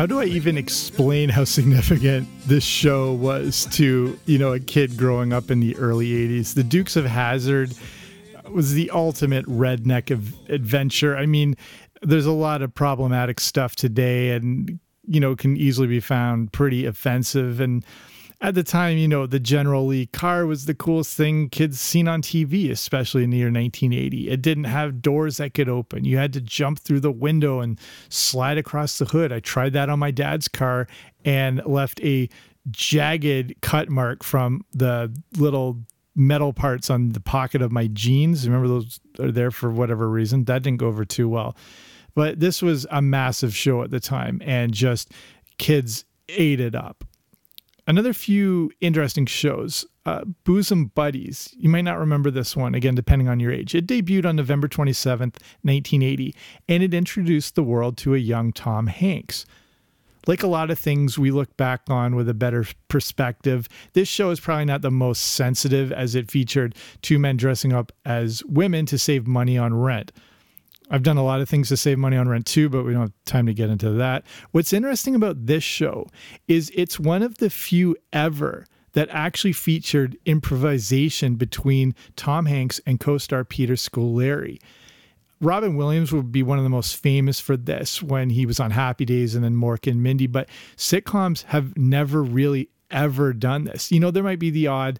How 0.00 0.06
do 0.06 0.18
I 0.18 0.24
even 0.24 0.56
explain 0.56 1.28
how 1.28 1.44
significant 1.44 2.26
this 2.46 2.64
show 2.64 3.12
was 3.12 3.66
to, 3.72 4.18
you 4.24 4.38
know, 4.38 4.54
a 4.54 4.58
kid 4.58 4.96
growing 4.96 5.34
up 5.34 5.50
in 5.50 5.60
the 5.60 5.76
early 5.76 6.08
80s? 6.08 6.54
The 6.54 6.64
Dukes 6.64 6.96
of 6.96 7.04
Hazzard 7.04 7.74
was 8.48 8.72
the 8.72 8.88
ultimate 8.92 9.44
redneck 9.44 10.10
of 10.10 10.32
adventure. 10.48 11.18
I 11.18 11.26
mean, 11.26 11.54
there's 12.00 12.24
a 12.24 12.32
lot 12.32 12.62
of 12.62 12.74
problematic 12.74 13.40
stuff 13.40 13.76
today 13.76 14.30
and 14.30 14.80
you 15.06 15.20
know 15.20 15.36
can 15.36 15.54
easily 15.58 15.86
be 15.86 16.00
found 16.00 16.50
pretty 16.50 16.86
offensive 16.86 17.60
and 17.60 17.84
at 18.42 18.54
the 18.54 18.62
time, 18.62 18.96
you 18.96 19.06
know, 19.06 19.26
the 19.26 19.38
General 19.38 19.86
Lee 19.86 20.06
car 20.06 20.46
was 20.46 20.64
the 20.64 20.74
coolest 20.74 21.14
thing 21.14 21.50
kids 21.50 21.78
seen 21.78 22.08
on 22.08 22.22
TV, 22.22 22.70
especially 22.70 23.22
in 23.22 23.30
the 23.30 23.36
year 23.36 23.48
1980. 23.48 24.30
It 24.30 24.40
didn't 24.40 24.64
have 24.64 25.02
doors 25.02 25.36
that 25.36 25.52
could 25.52 25.68
open. 25.68 26.04
You 26.04 26.16
had 26.16 26.32
to 26.32 26.40
jump 26.40 26.78
through 26.78 27.00
the 27.00 27.12
window 27.12 27.60
and 27.60 27.78
slide 28.08 28.56
across 28.56 28.96
the 28.98 29.04
hood. 29.04 29.30
I 29.30 29.40
tried 29.40 29.74
that 29.74 29.90
on 29.90 29.98
my 29.98 30.10
dad's 30.10 30.48
car 30.48 30.86
and 31.22 31.62
left 31.66 32.00
a 32.00 32.30
jagged 32.70 33.60
cut 33.60 33.90
mark 33.90 34.22
from 34.22 34.64
the 34.72 35.14
little 35.36 35.78
metal 36.16 36.54
parts 36.54 36.88
on 36.88 37.10
the 37.10 37.20
pocket 37.20 37.60
of 37.60 37.70
my 37.70 37.88
jeans. 37.88 38.46
Remember 38.48 38.68
those 38.68 39.00
are 39.18 39.30
there 39.30 39.50
for 39.50 39.70
whatever 39.70 40.08
reason. 40.08 40.44
That 40.44 40.62
didn't 40.62 40.78
go 40.78 40.86
over 40.86 41.04
too 41.04 41.28
well. 41.28 41.56
But 42.14 42.40
this 42.40 42.62
was 42.62 42.86
a 42.90 43.02
massive 43.02 43.54
show 43.54 43.82
at 43.82 43.90
the 43.90 44.00
time 44.00 44.40
and 44.44 44.72
just 44.72 45.12
kids 45.58 46.06
ate 46.30 46.60
it 46.60 46.74
up 46.74 47.04
another 47.90 48.12
few 48.12 48.70
interesting 48.80 49.26
shows. 49.26 49.84
Uh, 50.06 50.24
Bosom 50.44 50.86
Buddies. 50.86 51.52
You 51.58 51.68
might 51.68 51.82
not 51.82 51.98
remember 51.98 52.30
this 52.30 52.56
one, 52.56 52.74
again, 52.74 52.94
depending 52.94 53.28
on 53.28 53.40
your 53.40 53.52
age. 53.52 53.74
It 53.74 53.86
debuted 53.86 54.24
on 54.24 54.36
November 54.36 54.68
27th, 54.68 55.36
1980, 55.62 56.34
and 56.68 56.82
it 56.82 56.94
introduced 56.94 57.56
the 57.56 57.64
world 57.64 57.98
to 57.98 58.14
a 58.14 58.18
young 58.18 58.52
Tom 58.52 58.86
Hanks. 58.86 59.44
Like 60.26 60.42
a 60.42 60.46
lot 60.46 60.70
of 60.70 60.78
things 60.78 61.18
we 61.18 61.30
look 61.30 61.56
back 61.56 61.82
on 61.88 62.14
with 62.14 62.28
a 62.28 62.34
better 62.34 62.64
perspective, 62.88 63.68
this 63.94 64.08
show 64.08 64.30
is 64.30 64.38
probably 64.38 64.66
not 64.66 64.82
the 64.82 64.90
most 64.90 65.32
sensitive 65.32 65.90
as 65.90 66.14
it 66.14 66.30
featured 66.30 66.76
two 67.02 67.18
men 67.18 67.36
dressing 67.36 67.72
up 67.72 67.90
as 68.04 68.44
women 68.44 68.86
to 68.86 68.98
save 68.98 69.26
money 69.26 69.58
on 69.58 69.74
rent. 69.74 70.12
I've 70.90 71.02
done 71.02 71.16
a 71.16 71.24
lot 71.24 71.40
of 71.40 71.48
things 71.48 71.68
to 71.68 71.76
save 71.76 71.98
money 71.98 72.16
on 72.16 72.28
rent 72.28 72.46
too, 72.46 72.68
but 72.68 72.84
we 72.84 72.92
don't 72.92 73.02
have 73.02 73.12
time 73.24 73.46
to 73.46 73.54
get 73.54 73.70
into 73.70 73.90
that. 73.92 74.24
What's 74.50 74.72
interesting 74.72 75.14
about 75.14 75.46
this 75.46 75.62
show 75.62 76.08
is 76.48 76.70
it's 76.74 76.98
one 76.98 77.22
of 77.22 77.38
the 77.38 77.48
few 77.48 77.96
ever 78.12 78.66
that 78.92 79.08
actually 79.10 79.52
featured 79.52 80.18
improvisation 80.26 81.36
between 81.36 81.94
Tom 82.16 82.46
Hanks 82.46 82.80
and 82.86 82.98
co 82.98 83.18
star 83.18 83.44
Peter 83.44 83.74
Scolari. 83.74 84.60
Robin 85.40 85.74
Williams 85.74 86.12
would 86.12 86.30
be 86.30 86.42
one 86.42 86.58
of 86.58 86.64
the 86.64 86.70
most 86.70 86.96
famous 86.96 87.40
for 87.40 87.56
this 87.56 88.02
when 88.02 88.28
he 88.30 88.44
was 88.44 88.60
on 88.60 88.72
Happy 88.72 89.06
Days 89.06 89.34
and 89.34 89.42
then 89.42 89.54
Mork 89.54 89.90
and 89.90 90.02
Mindy, 90.02 90.26
but 90.26 90.48
sitcoms 90.76 91.44
have 91.44 91.76
never 91.78 92.22
really 92.22 92.68
ever 92.90 93.32
done 93.32 93.64
this. 93.64 93.90
You 93.90 94.00
know, 94.00 94.10
there 94.10 94.22
might 94.22 94.38
be 94.38 94.50
the 94.50 94.66
odd 94.66 94.98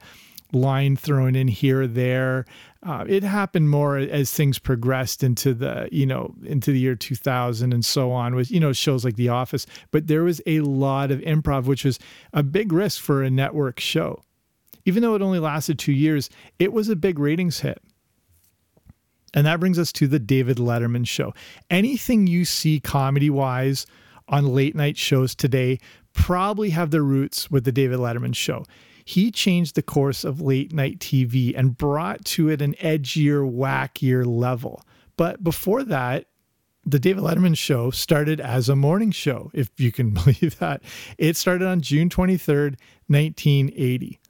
line 0.53 0.97
thrown 0.97 1.37
in 1.37 1.49
here 1.49 1.83
or 1.83 1.87
there. 1.87 2.47
Uh, 2.83 3.05
it 3.07 3.23
happened 3.23 3.69
more 3.69 3.99
as 3.99 4.33
things 4.33 4.59
progressed 4.59 5.23
into 5.23 5.53
the 5.53 5.87
you 5.93 6.07
know 6.07 6.35
into 6.45 6.73
the 6.73 6.79
year 6.79 6.95
2000 6.95 7.75
and 7.75 7.85
so 7.85 8.11
on 8.11 8.35
with 8.35 8.51
you 8.51 8.59
know 8.59 8.73
shows 8.73 9.05
like 9.05 9.17
The 9.17 9.29
Office. 9.29 9.67
But 9.91 10.07
there 10.07 10.23
was 10.23 10.41
a 10.47 10.61
lot 10.61 11.11
of 11.11 11.21
improv, 11.21 11.65
which 11.65 11.85
was 11.85 11.99
a 12.33 12.43
big 12.43 12.73
risk 12.73 13.03
for 13.03 13.23
a 13.23 13.31
network 13.31 13.81
show. 13.81 14.23
Even 14.87 15.03
though 15.03 15.15
it 15.15 15.21
only 15.21 15.39
lasted 15.39 15.79
two 15.79 15.93
years, 15.93 16.31
it 16.59 16.73
was 16.73 16.89
a 16.89 16.97
big 16.97 17.19
ratings 17.19 17.61
hit. 17.61 17.83
And 19.35 19.47
that 19.47 19.61
brings 19.61 19.79
us 19.79 19.93
to 19.93 20.09
the 20.09 20.19
David 20.19 20.57
Letterman 20.57 21.07
show. 21.07 21.35
Anything 21.71 22.27
you 22.27 22.45
see 22.45 22.81
comedy 22.81 23.31
wise 23.31 23.87
on 24.29 24.47
late 24.47 24.75
night 24.75 24.97
shows 24.97 25.35
today 25.35 25.79
probably 26.13 26.71
have 26.71 26.91
their 26.91 27.03
roots 27.03 27.51
with 27.51 27.65
the 27.65 27.73
David 27.73 27.99
Letterman 27.99 28.35
show. 28.35 28.65
He 29.11 29.33
changed 29.33 29.75
the 29.75 29.83
course 29.83 30.23
of 30.23 30.41
late 30.41 30.73
night 30.73 31.01
TV 31.01 31.53
and 31.57 31.77
brought 31.77 32.25
to 32.27 32.49
it 32.49 32.63
an 32.63 32.75
edgier, 32.75 33.43
wackier 33.43 34.25
level. 34.25 34.85
But 35.17 35.43
before 35.43 35.83
that, 35.83 36.27
the 36.87 37.01
David 37.01 37.25
Letterman 37.25 37.59
show 37.59 37.91
started 37.91 38.41
as 38.41 38.69
a 38.69 38.77
morning 38.77 39.11
show, 39.11 39.51
if 39.53 39.69
you 39.79 39.91
can 39.91 40.11
believe 40.15 40.61
that. 40.61 40.83
It 41.19 41.37
started 41.37 41.67
on 41.67 41.81
June 41.81 42.09
23rd, 42.09 42.77
1980. 43.09 44.21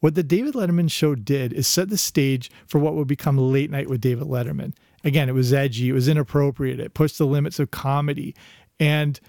What 0.00 0.16
the 0.16 0.24
David 0.24 0.54
Letterman 0.54 0.90
show 0.90 1.14
did 1.14 1.52
is 1.52 1.68
set 1.68 1.88
the 1.88 1.96
stage 1.96 2.50
for 2.66 2.80
what 2.80 2.96
would 2.96 3.06
become 3.06 3.38
Late 3.38 3.70
Night 3.70 3.88
with 3.88 4.00
David 4.00 4.26
Letterman. 4.26 4.74
Again, 5.04 5.28
it 5.28 5.32
was 5.32 5.52
edgy, 5.52 5.90
it 5.90 5.92
was 5.92 6.08
inappropriate, 6.08 6.80
it 6.80 6.92
pushed 6.92 7.18
the 7.18 7.24
limits 7.24 7.60
of 7.60 7.70
comedy. 7.70 8.34
And 8.80 9.20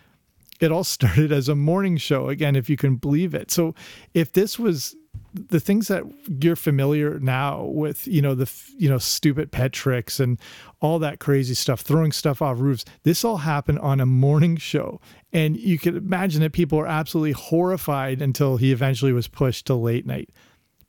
it 0.60 0.72
all 0.72 0.84
started 0.84 1.32
as 1.32 1.50
a 1.50 1.56
morning 1.56 1.98
show, 1.98 2.30
again, 2.30 2.56
if 2.56 2.70
you 2.70 2.78
can 2.78 2.96
believe 2.96 3.34
it. 3.34 3.52
So 3.52 3.76
if 4.14 4.32
this 4.34 4.60
was 4.60 4.96
the 5.34 5.60
things 5.60 5.88
that 5.88 6.04
you're 6.42 6.56
familiar 6.56 7.20
now 7.20 7.64
with, 7.64 8.08
you 8.08 8.22
know, 8.22 8.34
the, 8.34 8.52
you 8.78 8.90
know, 8.90 8.98
stupid 8.98 9.52
pet 9.52 9.74
tricks 9.74 10.20
and 10.20 10.40
all 10.82 10.98
that 11.00 11.20
crazy 11.20 11.54
stuff, 11.54 11.82
throwing 11.82 12.12
stuff 12.12 12.42
off 12.42 12.60
roofs, 12.60 12.86
this 13.04 13.24
all 13.24 13.38
happened 13.38 13.80
on 13.80 14.00
a 14.00 14.06
morning 14.06 14.58
show. 14.58 15.00
And 15.32 15.58
you 15.58 15.78
can 15.78 15.96
imagine 15.96 16.42
that 16.42 16.54
people 16.54 16.78
were 16.80 16.88
absolutely 16.88 17.34
horrified 17.34 18.22
until 18.22 18.58
he 18.58 18.72
eventually 18.72 19.14
was 19.14 19.28
pushed 19.28 19.68
to 19.68 19.76
late 19.76 20.06
night 20.06 20.30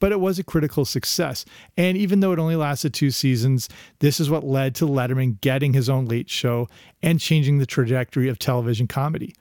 but 0.01 0.13
it 0.13 0.19
was 0.19 0.39
a 0.39 0.45
critical 0.45 0.85
success. 0.85 1.45
And 1.77 1.97
even 1.97 2.21
though 2.21 2.33
it 2.33 2.39
only 2.39 2.57
lasted 2.57 2.93
two 2.93 3.11
seasons, 3.11 3.69
this 4.01 4.19
is 4.19 4.31
what 4.31 4.43
led 4.43 4.75
to 4.77 4.87
Letterman 4.87 5.41
getting 5.41 5.75
his 5.75 5.89
own 5.89 6.07
late 6.07 6.29
show 6.29 6.69
and 7.03 7.21
changing 7.21 7.59
the 7.59 7.67
trajectory 7.67 8.29
of 8.29 8.39
television 8.39 8.89
comedy. 8.89 9.35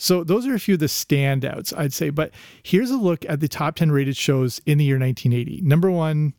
So 0.00 0.24
those 0.24 0.46
are 0.46 0.54
a 0.54 0.58
few 0.58 0.74
of 0.74 0.80
the 0.80 0.86
standouts, 0.86 1.76
I'd 1.76 1.92
say. 1.92 2.08
But 2.08 2.32
here's 2.62 2.90
a 2.90 2.96
look 2.96 3.24
at 3.28 3.40
the 3.40 3.48
top 3.48 3.76
10 3.76 3.92
rated 3.92 4.16
shows 4.16 4.60
in 4.64 4.78
the 4.78 4.84
year 4.84 4.98
1980. 4.98 5.60
Number 5.62 5.90
one, 5.90 6.32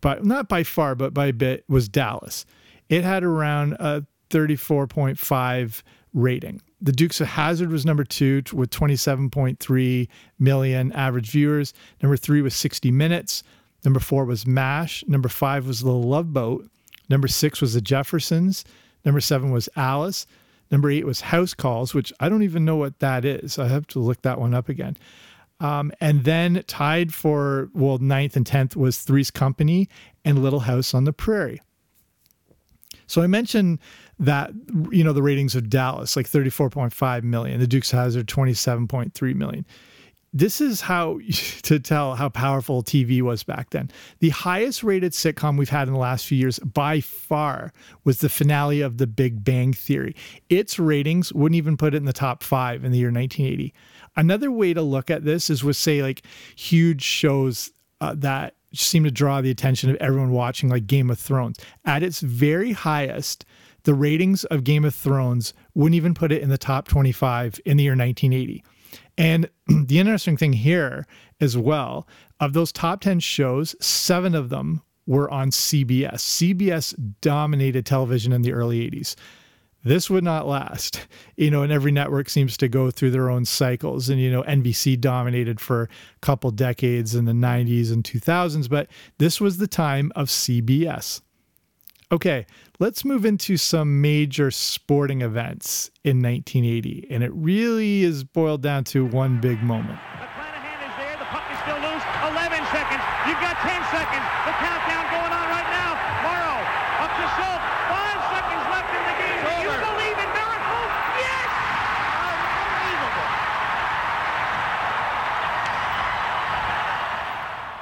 but 0.00 0.24
not 0.24 0.48
by 0.48 0.62
far, 0.62 0.94
but 0.94 1.12
by 1.12 1.26
a 1.26 1.32
bit, 1.32 1.64
was 1.68 1.88
Dallas. 1.88 2.46
It 2.88 3.02
had 3.02 3.24
around 3.24 3.74
a 3.74 4.06
34.5 4.30 5.82
rating. 6.14 6.62
The 6.80 6.92
Dukes 6.92 7.20
of 7.20 7.28
Hazard 7.28 7.70
was 7.70 7.84
number 7.84 8.04
two 8.04 8.42
with 8.52 8.70
27.3 8.70 10.08
million 10.38 10.92
average 10.92 11.30
viewers. 11.30 11.74
Number 12.00 12.16
three 12.16 12.42
was 12.42 12.54
60 12.54 12.92
Minutes. 12.92 13.42
Number 13.84 13.98
four 13.98 14.24
was 14.24 14.46
MASH. 14.46 15.04
Number 15.08 15.28
five 15.28 15.66
was 15.66 15.80
The 15.80 15.90
Love 15.90 16.32
Boat. 16.32 16.68
Number 17.08 17.26
six 17.26 17.60
was 17.60 17.74
The 17.74 17.80
Jeffersons. 17.80 18.64
Number 19.04 19.20
seven 19.20 19.50
was 19.50 19.68
Alice. 19.74 20.26
Number 20.72 20.90
eight 20.90 21.06
was 21.06 21.20
House 21.20 21.52
Calls, 21.54 21.94
which 21.94 22.12
I 22.18 22.30
don't 22.30 22.42
even 22.42 22.64
know 22.64 22.76
what 22.76 22.98
that 23.00 23.24
is. 23.26 23.58
I 23.58 23.68
have 23.68 23.86
to 23.88 23.98
look 23.98 24.22
that 24.22 24.40
one 24.40 24.54
up 24.54 24.70
again. 24.70 24.96
Um, 25.60 25.92
and 26.00 26.24
then 26.24 26.64
tied 26.66 27.14
for, 27.14 27.70
well, 27.74 27.98
ninth 27.98 28.34
and 28.34 28.44
10th 28.44 28.74
was 28.74 28.98
Three's 28.98 29.30
Company 29.30 29.88
and 30.24 30.42
Little 30.42 30.60
House 30.60 30.94
on 30.94 31.04
the 31.04 31.12
Prairie. 31.12 31.60
So 33.06 33.20
I 33.20 33.26
mentioned 33.26 33.78
that 34.18 34.52
you 34.90 35.04
know 35.04 35.12
the 35.12 35.22
ratings 35.22 35.54
of 35.54 35.68
Dallas 35.68 36.16
like 36.16 36.26
34.5 36.26 37.22
million, 37.24 37.60
the 37.60 37.66
Dukes 37.66 37.90
Hazzard 37.90 38.26
27.3 38.26 39.34
million. 39.34 39.66
This 40.32 40.60
is 40.62 40.80
how 40.80 41.20
to 41.62 41.78
tell 41.78 42.14
how 42.14 42.28
powerful 42.28 42.82
TV 42.82 43.20
was 43.22 43.42
back 43.42 43.70
then. 43.70 43.90
The 44.20 44.30
highest 44.30 44.82
rated 44.82 45.12
sitcom 45.12 45.58
we've 45.58 45.68
had 45.68 45.88
in 45.88 45.94
the 45.94 46.00
last 46.00 46.26
few 46.26 46.38
years 46.38 46.58
by 46.60 47.00
far 47.00 47.72
was 48.04 48.20
the 48.20 48.28
finale 48.28 48.80
of 48.80 48.98
The 48.98 49.06
Big 49.06 49.44
Bang 49.44 49.72
Theory. 49.72 50.16
Its 50.48 50.78
ratings 50.78 51.32
wouldn't 51.32 51.56
even 51.56 51.76
put 51.76 51.94
it 51.94 51.98
in 51.98 52.06
the 52.06 52.12
top 52.12 52.42
5 52.42 52.84
in 52.84 52.92
the 52.92 52.98
year 52.98 53.12
1980. 53.12 53.74
Another 54.16 54.50
way 54.50 54.74
to 54.74 54.82
look 54.82 55.10
at 55.10 55.24
this 55.24 55.50
is 55.50 55.64
with 55.64 55.76
say 55.76 56.02
like 56.02 56.22
huge 56.56 57.02
shows 57.02 57.70
uh, 58.00 58.14
that 58.16 58.54
seem 58.74 59.04
to 59.04 59.10
draw 59.10 59.40
the 59.40 59.50
attention 59.50 59.90
of 59.90 59.96
everyone 59.96 60.30
watching, 60.30 60.68
like 60.68 60.86
Game 60.86 61.10
of 61.10 61.18
Thrones. 61.18 61.58
At 61.84 62.02
its 62.02 62.20
very 62.20 62.72
highest, 62.72 63.44
the 63.84 63.94
ratings 63.94 64.44
of 64.44 64.64
Game 64.64 64.84
of 64.84 64.94
Thrones 64.94 65.52
wouldn't 65.74 65.94
even 65.94 66.14
put 66.14 66.32
it 66.32 66.42
in 66.42 66.48
the 66.48 66.58
top 66.58 66.88
25 66.88 67.60
in 67.64 67.76
the 67.76 67.84
year 67.84 67.92
1980. 67.92 68.64
And 69.18 69.48
the 69.66 69.98
interesting 69.98 70.36
thing 70.36 70.52
here 70.52 71.06
as 71.40 71.56
well, 71.56 72.06
of 72.40 72.52
those 72.52 72.72
top 72.72 73.00
10 73.00 73.20
shows, 73.20 73.74
seven 73.84 74.34
of 74.34 74.48
them 74.48 74.82
were 75.06 75.30
on 75.30 75.50
CBS. 75.50 76.14
CBS 76.16 76.94
dominated 77.20 77.84
television 77.84 78.32
in 78.32 78.42
the 78.42 78.52
early 78.52 78.88
80s 78.90 79.16
this 79.84 80.08
would 80.08 80.24
not 80.24 80.46
last. 80.46 81.06
You 81.36 81.50
know, 81.50 81.62
and 81.62 81.72
every 81.72 81.90
network 81.90 82.28
seems 82.28 82.56
to 82.58 82.68
go 82.68 82.90
through 82.90 83.10
their 83.10 83.28
own 83.28 83.44
cycles. 83.44 84.08
And, 84.08 84.20
you 84.20 84.30
know, 84.30 84.42
NBC 84.44 85.00
dominated 85.00 85.58
for 85.58 85.84
a 85.84 85.88
couple 86.20 86.52
decades 86.52 87.16
in 87.16 87.24
the 87.24 87.32
90s 87.32 87.90
and 87.90 88.04
2000s, 88.04 88.68
but 88.68 88.86
this 89.18 89.40
was 89.40 89.56
the 89.56 89.66
time 89.66 90.12
of 90.14 90.28
CBS. 90.28 91.20
Okay, 92.12 92.46
let's 92.82 93.04
move 93.04 93.24
into 93.24 93.56
some 93.56 94.00
major 94.00 94.50
sporting 94.50 95.22
events 95.22 95.88
in 96.02 96.20
1980. 96.20 97.06
And 97.10 97.22
it 97.22 97.30
really 97.32 98.02
is 98.02 98.24
boiled 98.24 98.60
down 98.60 98.82
to 98.90 99.06
one 99.06 99.40
big 99.40 99.62
moment. 99.62 100.00
McClanahan 100.18 100.82
is 100.82 100.90
there. 100.98 101.14
The 101.14 101.30
puck 101.30 101.46
is 101.46 101.62
still 101.62 101.78
loose. 101.78 102.02
11 102.26 102.58
seconds. 102.74 102.98
You've 103.30 103.38
got 103.38 103.54
10 103.62 103.70
seconds. 103.94 104.26
The 104.50 104.54
countdown 104.58 105.06
going 105.14 105.30
on 105.30 105.46
right 105.46 105.70
now. 105.70 105.94
Morrow 106.26 106.58
up 107.06 107.12
to 107.14 107.24
Schultz. 107.38 107.62
Five 107.86 108.18
seconds 108.34 108.66
left 108.66 108.90
in 108.90 109.02
the 109.06 109.14
game. 109.14 109.46
Do 109.46 109.62
you 109.62 109.78
believe 109.78 110.18
in 110.18 110.30
miracles? 110.34 110.90
Yes! 111.22 111.54
Unbelievable. 112.34 113.30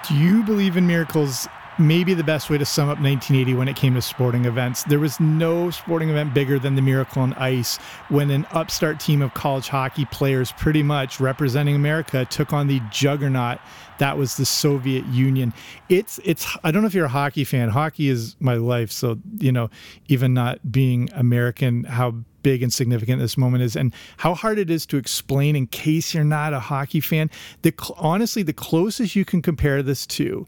Do 0.04 0.12
you 0.12 0.44
believe 0.44 0.76
in 0.76 0.84
miracles? 0.86 1.48
Maybe 1.80 2.14
the 2.14 2.22
best 2.22 2.50
way 2.50 2.58
to 2.58 2.64
sum 2.66 2.88
up 2.88 3.00
1980 3.00 3.54
when 3.54 3.66
it 3.66 3.74
came 3.74 3.94
to 3.94 4.02
sporting 4.02 4.44
events. 4.44 4.84
There 4.84 4.98
was 4.98 5.18
no 5.18 5.70
sporting 5.70 6.10
event 6.10 6.34
bigger 6.34 6.58
than 6.58 6.74
the 6.74 6.82
Miracle 6.82 7.22
on 7.22 7.32
Ice 7.34 7.78
when 8.08 8.30
an 8.30 8.46
upstart 8.52 9.00
team 9.00 9.22
of 9.22 9.34
college 9.34 9.68
hockey 9.68 10.04
players, 10.04 10.52
pretty 10.52 10.82
much 10.82 11.20
representing 11.20 11.74
America, 11.74 12.26
took 12.26 12.52
on 12.52 12.66
the 12.66 12.80
juggernaut 12.90 13.58
that 14.00 14.16
was 14.16 14.36
the 14.38 14.46
Soviet 14.46 15.04
Union. 15.06 15.52
It's 15.88 16.18
it's 16.24 16.46
I 16.64 16.70
don't 16.70 16.82
know 16.82 16.86
if 16.88 16.94
you're 16.94 17.04
a 17.04 17.08
hockey 17.08 17.44
fan. 17.44 17.68
Hockey 17.68 18.08
is 18.08 18.34
my 18.40 18.54
life, 18.54 18.90
so 18.90 19.18
you 19.38 19.52
know, 19.52 19.70
even 20.08 20.34
not 20.34 20.72
being 20.72 21.10
American, 21.12 21.84
how 21.84 22.14
big 22.42 22.62
and 22.62 22.72
significant 22.72 23.20
this 23.20 23.36
moment 23.36 23.62
is 23.62 23.76
and 23.76 23.92
how 24.16 24.34
hard 24.34 24.58
it 24.58 24.70
is 24.70 24.86
to 24.86 24.96
explain 24.96 25.54
in 25.54 25.66
case 25.66 26.14
you're 26.14 26.24
not 26.24 26.54
a 26.54 26.60
hockey 26.60 27.00
fan. 27.00 27.30
The 27.60 27.74
honestly 27.98 28.42
the 28.42 28.54
closest 28.54 29.14
you 29.14 29.26
can 29.26 29.42
compare 29.42 29.82
this 29.82 30.06
to 30.06 30.46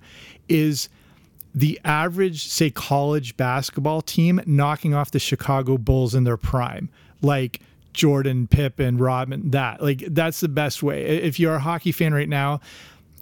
is 0.48 0.88
the 1.54 1.80
average, 1.84 2.46
say, 2.48 2.70
college 2.70 3.36
basketball 3.36 4.02
team 4.02 4.40
knocking 4.46 4.94
off 4.94 5.10
the 5.10 5.18
Chicago 5.18 5.76
Bulls 5.76 6.14
in 6.14 6.24
their 6.24 6.36
prime, 6.36 6.88
like 7.20 7.60
Jordan, 7.92 8.46
Pippen, 8.46 8.96
Rodman, 8.98 9.50
that. 9.50 9.82
Like, 9.82 10.04
that's 10.08 10.40
the 10.40 10.48
best 10.48 10.82
way. 10.82 11.04
If 11.04 11.38
you're 11.38 11.54
a 11.54 11.60
hockey 11.60 11.92
fan 11.92 12.14
right 12.14 12.28
now, 12.28 12.60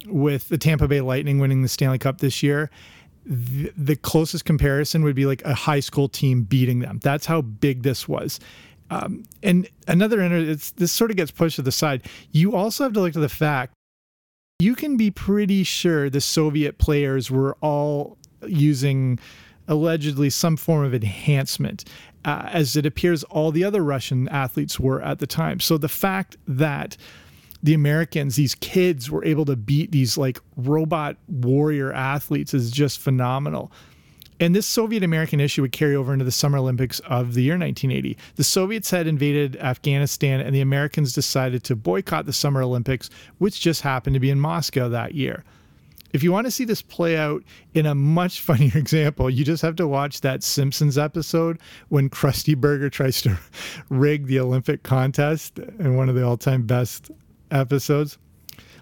with 0.06 0.48
the 0.48 0.58
Tampa 0.58 0.88
Bay 0.88 1.00
Lightning 1.00 1.38
winning 1.38 1.62
the 1.62 1.68
Stanley 1.68 1.98
Cup 1.98 2.18
this 2.18 2.42
year, 2.42 2.70
the, 3.26 3.72
the 3.76 3.96
closest 3.96 4.44
comparison 4.44 5.02
would 5.02 5.14
be 5.14 5.26
like 5.26 5.44
a 5.44 5.54
high 5.54 5.80
school 5.80 6.08
team 6.08 6.42
beating 6.42 6.78
them. 6.78 7.00
That's 7.02 7.26
how 7.26 7.42
big 7.42 7.82
this 7.82 8.08
was. 8.08 8.40
Um, 8.90 9.24
and 9.42 9.68
another, 9.86 10.20
it's, 10.20 10.72
this 10.72 10.90
sort 10.90 11.10
of 11.10 11.16
gets 11.16 11.30
pushed 11.30 11.56
to 11.56 11.62
the 11.62 11.72
side. 11.72 12.02
You 12.32 12.56
also 12.56 12.84
have 12.84 12.92
to 12.94 13.00
look 13.00 13.14
at 13.14 13.20
the 13.20 13.28
fact 13.28 13.74
you 14.58 14.74
can 14.74 14.96
be 14.96 15.10
pretty 15.10 15.64
sure 15.64 16.10
the 16.10 16.20
Soviet 16.20 16.78
players 16.78 17.30
were 17.30 17.56
all 17.60 18.18
using 18.46 19.18
allegedly 19.68 20.31
some 20.31 20.57
form 20.57 20.85
of 20.85 20.94
enhancement, 20.94 21.85
uh, 22.24 22.48
as 22.53 22.76
it 22.76 22.85
appears 22.85 23.22
all 23.24 23.53
the 23.53 23.64
other 23.64 23.83
Russian 23.83 24.29
athletes 24.29 24.81
were 24.81 25.00
at 25.03 25.20
the 25.20 25.26
time. 25.26 25.61
So 25.61 25.79
the 25.79 25.88
fact 25.88 26.37
that 26.46 26.96
the 27.62 27.74
Americans, 27.74 28.37
these 28.37 28.55
kids, 28.55 29.11
were 29.11 29.24
able 29.24 29.44
to 29.44 29.57
beat 29.57 29.92
these 29.92 30.18
like 30.18 30.38
robot 30.57 31.16
warrior 31.29 31.92
athletes 31.92 32.55
is 32.55 32.70
just 32.70 33.00
phenomenal. 33.00 33.70
And 34.40 34.55
this 34.55 34.66
Soviet 34.66 35.05
American 35.05 35.38
issue 35.38 35.61
would 35.61 35.72
carry 35.72 35.94
over 35.94 36.14
into 36.14 36.24
the 36.24 36.33
Summer 36.33 36.57
Olympics 36.57 36.98
of 37.00 37.35
the 37.35 37.42
year 37.42 37.59
1980. 37.59 38.16
The 38.37 38.44
Soviets 38.44 38.90
had 38.90 39.07
invaded 39.07 39.57
Afghanistan, 39.57 40.40
and 40.40 40.55
the 40.55 40.62
Americans 40.62 41.12
decided 41.12 41.62
to 41.64 41.76
boycott 41.76 42.24
the 42.24 42.33
Summer 42.33 42.62
Olympics, 42.62 43.11
which 43.37 43.61
just 43.61 43.83
happened 43.83 44.14
to 44.14 44.20
be 44.20 44.31
in 44.31 44.40
Moscow 44.40 44.88
that 44.88 45.14
year. 45.14 45.44
If 46.12 46.22
you 46.22 46.32
want 46.32 46.46
to 46.46 46.50
see 46.50 46.64
this 46.64 46.82
play 46.82 47.16
out 47.16 47.44
in 47.74 47.86
a 47.86 47.94
much 47.94 48.40
funnier 48.42 48.76
example, 48.76 49.30
you 49.30 49.44
just 49.44 49.62
have 49.62 49.76
to 49.76 49.86
watch 49.86 50.20
that 50.22 50.42
Simpsons 50.42 50.98
episode 50.98 51.60
when 51.88 52.10
Krusty 52.10 52.56
Burger 52.56 52.90
tries 52.90 53.22
to 53.22 53.38
rig 53.88 54.26
the 54.26 54.40
Olympic 54.40 54.82
contest 54.82 55.58
in 55.58 55.96
one 55.96 56.08
of 56.08 56.14
the 56.14 56.26
all 56.26 56.36
time 56.36 56.66
best 56.66 57.10
episodes. 57.50 58.18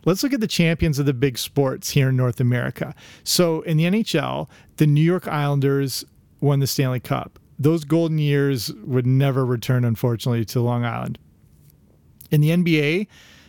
Let's 0.04 0.22
look 0.22 0.32
at 0.32 0.40
the 0.40 0.46
champions 0.46 0.98
of 0.98 1.06
the 1.06 1.12
big 1.12 1.36
sports 1.36 1.90
here 1.90 2.10
in 2.10 2.16
North 2.16 2.40
America. 2.40 2.94
So 3.24 3.62
in 3.62 3.76
the 3.76 3.84
NHL, 3.84 4.48
the 4.76 4.86
New 4.86 5.02
York 5.02 5.26
Islanders 5.26 6.04
won 6.40 6.60
the 6.60 6.66
Stanley 6.66 7.00
Cup. 7.00 7.38
Those 7.58 7.84
golden 7.84 8.18
years 8.18 8.72
would 8.84 9.06
never 9.06 9.44
return, 9.44 9.84
unfortunately, 9.84 10.44
to 10.46 10.60
Long 10.60 10.84
Island. 10.84 11.18
In 12.30 12.40
the 12.40 12.50
NBA, 12.50 13.08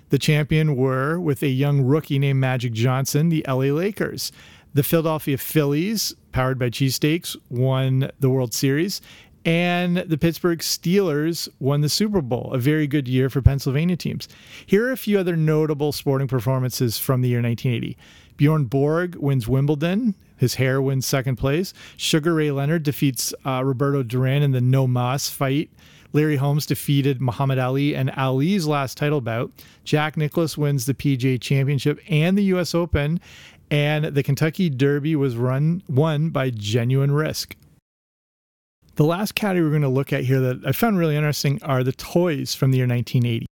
the 0.09 0.19
champion 0.19 0.75
were, 0.75 1.19
with 1.19 1.43
a 1.43 1.47
young 1.47 1.81
rookie 1.81 2.19
named 2.19 2.39
Magic 2.39 2.73
Johnson, 2.73 3.29
the 3.29 3.45
LA 3.47 3.73
Lakers. 3.73 4.31
The 4.73 4.83
Philadelphia 4.83 5.37
Phillies, 5.37 6.13
powered 6.31 6.59
by 6.59 6.69
cheesesteaks, 6.69 7.35
won 7.49 8.11
the 8.19 8.29
World 8.29 8.53
Series 8.53 9.01
and 9.45 9.97
the 9.97 10.17
Pittsburgh 10.17 10.59
Steelers 10.59 11.47
won 11.59 11.81
the 11.81 11.89
Super 11.89 12.21
Bowl, 12.21 12.51
a 12.53 12.57
very 12.57 12.87
good 12.87 13.07
year 13.07 13.29
for 13.29 13.41
Pennsylvania 13.41 13.95
teams. 13.95 14.27
Here 14.65 14.87
are 14.87 14.91
a 14.91 14.97
few 14.97 15.17
other 15.17 15.35
notable 15.35 15.91
sporting 15.91 16.27
performances 16.27 16.97
from 16.97 17.21
the 17.21 17.29
year 17.29 17.41
1980. 17.41 17.97
Bjorn 18.37 18.65
Borg 18.65 19.15
wins 19.15 19.47
Wimbledon. 19.47 20.15
His 20.37 20.55
hair 20.55 20.81
wins 20.81 21.05
second 21.05 21.35
place. 21.37 21.73
Sugar 21.97 22.33
Ray 22.33 22.51
Leonard 22.51 22.83
defeats 22.83 23.33
uh, 23.45 23.63
Roberto 23.63 24.03
Duran 24.03 24.41
in 24.41 24.51
the 24.51 24.61
no 24.61 24.87
mas 24.87 25.29
fight. 25.29 25.69
Larry 26.13 26.37
Holmes 26.37 26.65
defeated 26.65 27.21
Muhammad 27.21 27.59
Ali 27.59 27.93
in 27.93 28.09
Ali's 28.09 28.65
last 28.65 28.97
title 28.97 29.21
bout. 29.21 29.51
Jack 29.83 30.17
Nicklaus 30.17 30.57
wins 30.57 30.85
the 30.85 30.93
PGA 30.93 31.39
Championship 31.39 31.99
and 32.09 32.37
the 32.37 32.43
U.S. 32.45 32.73
Open. 32.73 33.19
And 33.71 34.05
the 34.05 34.23
Kentucky 34.23 34.69
Derby 34.69 35.15
was 35.15 35.35
run 35.35 35.83
won 35.87 36.29
by 36.29 36.49
Genuine 36.49 37.11
Risk. 37.11 37.55
The 38.95 39.05
last 39.05 39.35
category 39.35 39.63
we're 39.63 39.69
going 39.69 39.83
to 39.83 39.89
look 39.89 40.11
at 40.11 40.25
here 40.25 40.39
that 40.41 40.65
I 40.65 40.71
found 40.71 40.97
really 40.97 41.15
interesting 41.15 41.61
are 41.63 41.83
the 41.83 41.93
toys 41.93 42.55
from 42.55 42.71
the 42.71 42.77
year 42.77 42.87
1980. 42.87 43.45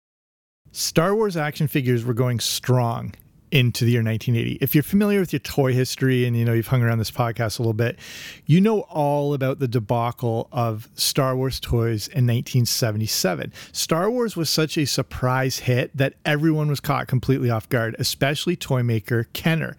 Star 0.71 1.15
Wars 1.15 1.37
action 1.37 1.67
figures 1.67 2.03
were 2.03 2.13
going 2.13 2.39
strong 2.39 3.13
into 3.55 3.85
the 3.85 3.91
year 3.91 4.03
1980. 4.03 4.57
If 4.59 4.75
you're 4.75 4.83
familiar 4.83 5.21
with 5.21 5.31
your 5.31 5.39
toy 5.39 5.71
history 5.71 6.25
and 6.25 6.35
you 6.35 6.43
know 6.43 6.51
you've 6.51 6.67
hung 6.67 6.83
around 6.83 6.97
this 6.97 7.09
podcast 7.09 7.57
a 7.57 7.61
little 7.61 7.71
bit, 7.71 7.97
you 8.45 8.59
know 8.59 8.81
all 8.81 9.33
about 9.33 9.59
the 9.59 9.67
debacle 9.67 10.49
of 10.51 10.89
Star 10.95 11.37
Wars 11.37 11.61
toys 11.61 12.09
in 12.09 12.27
1977. 12.27 13.53
Star 13.71 14.11
Wars 14.11 14.35
was 14.35 14.49
such 14.49 14.77
a 14.77 14.85
surprise 14.85 15.59
hit 15.59 15.95
that 15.95 16.15
everyone 16.25 16.67
was 16.67 16.81
caught 16.81 17.07
completely 17.07 17.49
off 17.49 17.69
guard, 17.69 17.95
especially 17.97 18.57
toy 18.57 18.83
maker 18.83 19.27
Kenner 19.31 19.77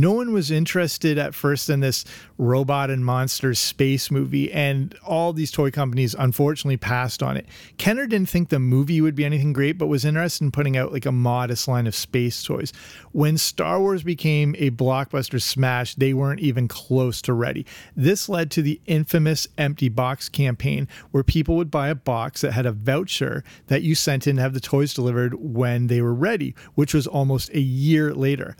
no 0.00 0.12
one 0.12 0.32
was 0.32 0.50
interested 0.50 1.18
at 1.18 1.34
first 1.34 1.68
in 1.68 1.80
this 1.80 2.04
robot 2.36 2.90
and 2.90 3.04
monsters 3.04 3.58
space 3.58 4.10
movie, 4.10 4.52
and 4.52 4.96
all 5.04 5.32
these 5.32 5.50
toy 5.50 5.70
companies 5.70 6.14
unfortunately 6.18 6.76
passed 6.76 7.22
on 7.22 7.36
it. 7.36 7.46
Kenner 7.78 8.06
didn't 8.06 8.28
think 8.28 8.48
the 8.48 8.58
movie 8.58 9.00
would 9.00 9.14
be 9.14 9.24
anything 9.24 9.52
great, 9.52 9.76
but 9.78 9.86
was 9.86 10.04
interested 10.04 10.44
in 10.44 10.50
putting 10.50 10.76
out 10.76 10.92
like 10.92 11.06
a 11.06 11.12
modest 11.12 11.66
line 11.66 11.86
of 11.86 11.94
space 11.94 12.42
toys. 12.42 12.72
When 13.12 13.36
Star 13.36 13.80
Wars 13.80 14.02
became 14.02 14.54
a 14.58 14.70
blockbuster 14.70 15.42
smash, 15.42 15.94
they 15.96 16.14
weren't 16.14 16.40
even 16.40 16.68
close 16.68 17.20
to 17.22 17.32
ready. 17.32 17.66
This 17.96 18.28
led 18.28 18.50
to 18.52 18.62
the 18.62 18.80
infamous 18.86 19.48
empty 19.58 19.88
box 19.88 20.28
campaign, 20.28 20.86
where 21.10 21.24
people 21.24 21.56
would 21.56 21.70
buy 21.70 21.88
a 21.88 21.94
box 21.94 22.42
that 22.42 22.52
had 22.52 22.66
a 22.66 22.72
voucher 22.72 23.42
that 23.66 23.82
you 23.82 23.94
sent 23.94 24.26
in 24.26 24.36
to 24.36 24.42
have 24.42 24.54
the 24.54 24.60
toys 24.60 24.94
delivered 24.94 25.34
when 25.34 25.88
they 25.88 26.00
were 26.00 26.14
ready, 26.14 26.54
which 26.74 26.94
was 26.94 27.06
almost 27.06 27.50
a 27.50 27.60
year 27.60 28.14
later. 28.14 28.56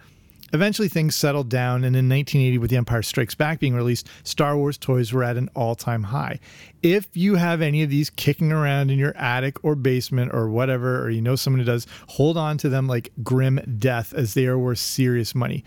Eventually, 0.53 0.89
things 0.89 1.15
settled 1.15 1.51
down, 1.51 1.85
and 1.85 1.95
in 1.95 2.09
1980, 2.09 2.59
with 2.59 2.71
The 2.71 2.79
Empire 2.79 3.03
Strikes 3.03 3.35
Back 3.35 3.61
being 3.61 3.75
released, 3.75 4.09
Star 4.25 4.57
Wars 4.57 4.79
toys 4.79 5.13
were 5.13 5.23
at 5.23 5.37
an 5.37 5.51
all 5.55 5.75
time 5.75 6.05
high. 6.05 6.39
If 6.83 7.09
you 7.15 7.35
have 7.35 7.61
any 7.61 7.83
of 7.83 7.91
these 7.91 8.09
kicking 8.09 8.51
around 8.51 8.91
in 8.91 8.99
your 8.99 9.15
attic 9.17 9.63
or 9.63 9.75
basement 9.75 10.33
or 10.33 10.49
whatever, 10.49 11.03
or 11.03 11.11
you 11.11 11.21
know 11.21 11.37
someone 11.37 11.61
who 11.61 11.67
does, 11.67 11.87
hold 12.09 12.39
on 12.39 12.57
to 12.59 12.71
them 12.71 12.87
like 12.87 13.13
grim 13.23 13.61
death 13.79 14.15
as 14.15 14.33
they 14.33 14.47
are 14.47 14.59
worth 14.59 14.79
serious 14.79 15.35
money. 15.35 15.65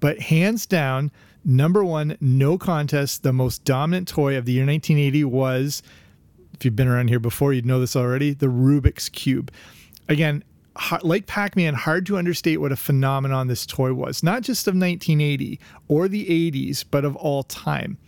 But 0.00 0.20
hands 0.20 0.66
down, 0.66 1.10
number 1.42 1.82
one, 1.82 2.18
no 2.20 2.58
contest, 2.58 3.22
the 3.22 3.32
most 3.32 3.64
dominant 3.64 4.06
toy 4.06 4.36
of 4.36 4.44
the 4.44 4.52
year 4.52 4.66
1980 4.66 5.24
was, 5.24 5.82
if 6.52 6.64
you've 6.64 6.76
been 6.76 6.88
around 6.88 7.08
here 7.08 7.20
before, 7.20 7.54
you'd 7.54 7.64
know 7.64 7.80
this 7.80 7.96
already, 7.96 8.34
the 8.34 8.48
Rubik's 8.48 9.08
Cube. 9.08 9.50
Again, 10.08 10.44
like 11.02 11.26
Pac 11.26 11.56
Man, 11.56 11.74
hard 11.74 12.06
to 12.06 12.16
understate 12.16 12.60
what 12.60 12.72
a 12.72 12.76
phenomenon 12.76 13.46
this 13.46 13.66
toy 13.66 13.92
was, 13.92 14.22
not 14.22 14.42
just 14.42 14.66
of 14.66 14.72
1980 14.72 15.60
or 15.88 16.08
the 16.08 16.26
80s, 16.26 16.84
but 16.90 17.04
of 17.04 17.16
all 17.16 17.42
time. 17.44 17.98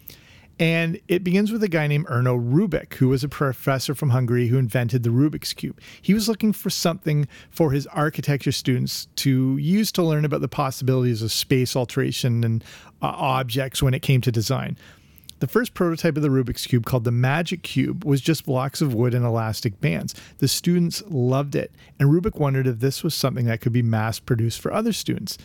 And 0.59 0.98
it 1.07 1.22
begins 1.22 1.52
with 1.52 1.62
a 1.62 1.68
guy 1.68 1.87
named 1.87 2.07
Erno 2.07 2.38
Rubik, 2.38 2.94
who 2.94 3.09
was 3.09 3.22
a 3.22 3.29
professor 3.29 3.94
from 3.94 4.11
Hungary 4.11 4.48
who 4.48 4.57
invented 4.57 5.02
the 5.02 5.11
Rubik's 5.11 5.52
Cube. 5.52 5.79
He 6.00 6.14
was 6.14 6.29
looking 6.29 6.52
for 6.52 6.70
something 6.70 7.29
for 7.50 7.72
his 7.72 7.87
architecture 7.88 8.52
students 8.52 9.07
to 9.16 9.59
use 9.59 9.92
to 9.92 10.02
learn 10.02 10.24
about 10.24 10.40
the 10.40 10.48
possibilities 10.48 11.20
of 11.20 11.31
space 11.31 11.76
alteration 11.76 12.42
and 12.42 12.64
uh, 13.02 13.07
objects 13.09 13.83
when 13.83 13.92
it 13.92 14.00
came 14.00 14.22
to 14.22 14.33
design. 14.33 14.79
The 15.38 15.46
first 15.46 15.75
prototype 15.75 16.16
of 16.16 16.22
the 16.22 16.31
Rubik's 16.31 16.66
Cube, 16.66 16.87
called 16.87 17.05
the 17.05 17.11
Magic 17.11 17.62
Cube, 17.62 18.05
was 18.05 18.22
just 18.22 18.46
blocks 18.46 18.81
of 18.81 18.94
wood 18.94 19.12
and 19.12 19.25
elastic 19.25 19.81
bands. 19.83 20.14
The 20.38 20.49
students 20.49 21.03
loved 21.09 21.55
it, 21.55 21.72
and 22.01 22.09
Rubik 22.09 22.38
wondered 22.38 22.66
if 22.66 22.79
this 22.79 23.05
was 23.05 23.14
something 23.14 23.44
that 23.44 23.61
could 23.61 23.72
be 23.72 23.83
mass 23.83 24.18
produced 24.18 24.61
for 24.61 24.72
other 24.72 24.94
students. 24.94 25.37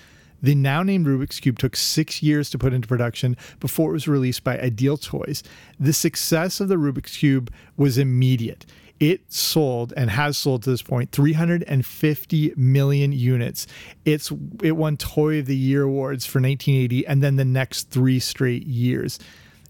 The 0.41 0.55
now 0.55 0.81
named 0.81 1.05
Rubik's 1.05 1.39
Cube 1.39 1.59
took 1.59 1.75
six 1.75 2.23
years 2.23 2.49
to 2.49 2.57
put 2.57 2.73
into 2.73 2.87
production 2.87 3.35
before 3.59 3.89
it 3.89 3.93
was 3.93 4.07
released 4.07 4.43
by 4.43 4.59
Ideal 4.59 4.97
Toys. 4.97 5.43
The 5.79 5.93
success 5.93 6.59
of 6.59 6.67
the 6.67 6.77
Rubik's 6.77 7.17
Cube 7.17 7.51
was 7.75 7.97
immediate. 7.97 8.65
It 8.99 9.33
sold 9.33 9.93
and 9.97 10.11
has 10.11 10.37
sold 10.37 10.63
to 10.63 10.69
this 10.69 10.83
point 10.83 11.11
350 11.11 12.53
million 12.55 13.11
units. 13.11 13.67
It's 14.05 14.31
it 14.61 14.73
won 14.73 14.95
Toy 14.95 15.39
of 15.39 15.47
the 15.47 15.57
Year 15.57 15.83
awards 15.83 16.25
for 16.25 16.39
1980 16.39 17.07
and 17.07 17.21
then 17.21 17.35
the 17.35 17.45
next 17.45 17.89
three 17.89 18.19
straight 18.19 18.65
years. 18.65 19.19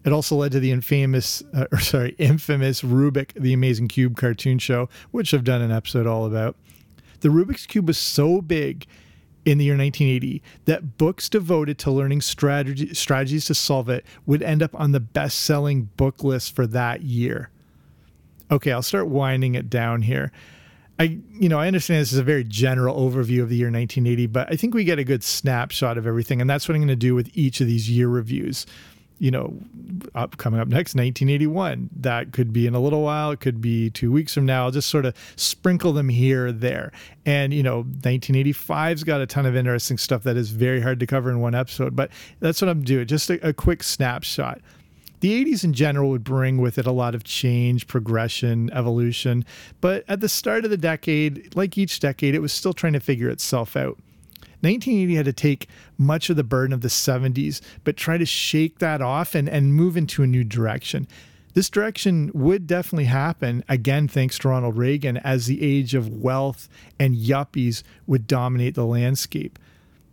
It 0.04 0.12
also 0.12 0.36
led 0.36 0.52
to 0.54 0.60
the 0.60 0.72
infamous, 0.72 1.44
uh, 1.54 1.68
or 1.72 1.80
sorry, 1.80 2.16
infamous 2.18 2.82
Rubik 2.82 3.34
the 3.34 3.54
Amazing 3.54 3.88
Cube 3.88 4.18
cartoon 4.18 4.60
show, 4.60 4.90
which 5.12 5.34
I've 5.34 5.44
done 5.44 5.62
an 5.62 5.72
episode 5.72 6.08
all 6.08 6.26
about. 6.26 6.56
The 7.20 7.30
Rubik's 7.30 7.68
Cube 7.68 7.88
was 7.88 8.00
so 8.00 8.42
big 8.42 8.88
in 9.46 9.58
the 9.58 9.66
year 9.66 9.78
1980 9.78 10.42
that 10.66 10.98
books 10.98 11.30
devoted 11.30 11.78
to 11.80 11.92
learning 11.92 12.22
strategy, 12.22 12.94
strategies 12.94 13.46
to 13.46 13.56
solve 13.56 13.90
it 13.90 14.06
would 14.26 14.44
end 14.44 14.62
up 14.62 14.80
on 14.80 14.92
the 14.92 15.00
best 15.00 15.40
selling 15.42 15.90
book 15.98 16.24
list 16.24 16.56
for 16.56 16.68
that 16.68 17.02
year. 17.02 17.50
Okay, 18.52 18.72
I'll 18.72 18.82
start 18.82 19.08
winding 19.08 19.56
it 19.56 19.70
down 19.70 20.04
here. 20.04 20.32
I, 21.00 21.20
you 21.32 21.50
know, 21.50 21.58
I 21.58 21.68
understand 21.68 22.02
this 22.02 22.12
is 22.12 22.20
a 22.20 22.24
very 22.24 22.44
general 22.44 22.96
overview 22.96 23.42
of 23.42 23.50
the 23.50 23.56
year 23.56 23.68
1980, 23.68 24.28
but 24.28 24.52
I 24.52 24.56
think 24.56 24.74
we 24.74 24.84
get 24.84 25.00
a 25.00 25.04
good 25.04 25.24
snapshot 25.24 25.98
of 25.98 26.06
everything, 26.06 26.42
and 26.42 26.50
that's 26.50 26.68
what 26.68 26.76
I'm 26.76 26.82
going 26.82 26.90
to 26.90 26.96
do 26.96 27.16
with 27.16 27.30
each 27.34 27.62
of 27.62 27.68
these 27.68 27.90
year 27.90 28.08
reviews 28.08 28.68
you 29.22 29.30
know, 29.30 29.54
up 30.16 30.38
coming 30.38 30.60
up 30.60 30.68
next, 30.68 30.96
1981. 30.96 31.92
That 31.96 32.32
could 32.32 32.52
be 32.52 32.66
in 32.66 32.74
a 32.74 32.80
little 32.80 33.04
while. 33.04 33.30
It 33.30 33.40
could 33.40 33.62
be 33.62 33.92
two 33.92 34.12
weeks 34.12 34.34
from 34.34 34.48
now. 34.48 34.64
I'll 34.64 34.72
just 34.72 34.90
sort 34.90 35.06
of 35.06 35.16
sprinkle 35.36 35.94
them 35.94 36.10
here, 36.10 36.52
there. 36.52 36.92
And, 37.24 37.54
you 37.54 37.62
know, 37.62 37.84
1985's 37.84 39.04
got 39.04 39.22
a 39.22 39.28
ton 39.28 39.46
of 39.46 39.56
interesting 39.56 40.00
stuff 40.00 40.24
that 40.24 40.38
is 40.38 40.50
very 40.50 40.82
hard 40.82 41.00
to 41.02 41.06
cover 41.06 41.30
in 41.30 41.40
one 41.40 41.54
episode, 41.54 41.96
but 41.96 42.10
that's 42.40 42.64
what 42.64 42.70
I'm 42.70 42.84
doing. 42.84 43.06
Just 43.06 43.30
a, 43.30 43.50
a 43.50 43.54
quick 43.54 43.84
snapshot. 43.84 44.60
The 45.20 45.46
80s 45.46 45.64
in 45.64 45.74
general 45.74 46.10
would 46.10 46.24
bring 46.24 46.58
with 46.58 46.80
it 46.80 46.88
a 46.88 46.92
lot 46.92 47.14
of 47.14 47.24
change, 47.24 47.86
progression, 47.86 48.72
evolution. 48.74 49.46
But 49.82 50.04
at 50.08 50.22
the 50.22 50.30
start 50.30 50.66
of 50.66 50.72
the 50.72 50.78
decade, 50.78 51.56
like 51.56 51.78
each 51.78 52.00
decade, 52.00 52.34
it 52.34 52.40
was 52.40 52.52
still 52.52 52.74
trying 52.74 52.94
to 52.94 53.00
figure 53.00 53.30
itself 53.30 53.78
out. 53.78 54.00
1980 54.62 55.16
had 55.16 55.26
to 55.26 55.34
take 55.34 55.68
much 55.98 56.30
of 56.30 56.36
the 56.36 56.44
burden 56.44 56.74
of 56.74 56.82
the 56.82 56.88
70s, 56.88 57.62
but 57.84 57.98
try 57.98 58.18
to 58.18 58.26
shake 58.26 58.80
that 58.80 59.02
off 59.02 59.36
and, 59.36 59.50
and 59.50 59.76
move 59.76 59.98
into 59.98 60.24
a 60.24 60.28
new 60.28 60.44
direction. 60.44 61.08
This 61.54 61.70
direction 61.70 62.32
would 62.34 62.66
definitely 62.66 63.06
happen, 63.06 63.64
again, 63.68 64.08
thanks 64.08 64.38
to 64.40 64.48
Ronald 64.48 64.78
Reagan, 64.78 65.18
as 65.18 65.48
the 65.48 65.62
age 65.62 65.94
of 65.94 66.22
wealth 66.22 66.70
and 66.98 67.16
yuppies 67.16 67.84
would 68.08 68.26
dominate 68.26 68.76
the 68.76 68.86
landscape. 68.86 69.60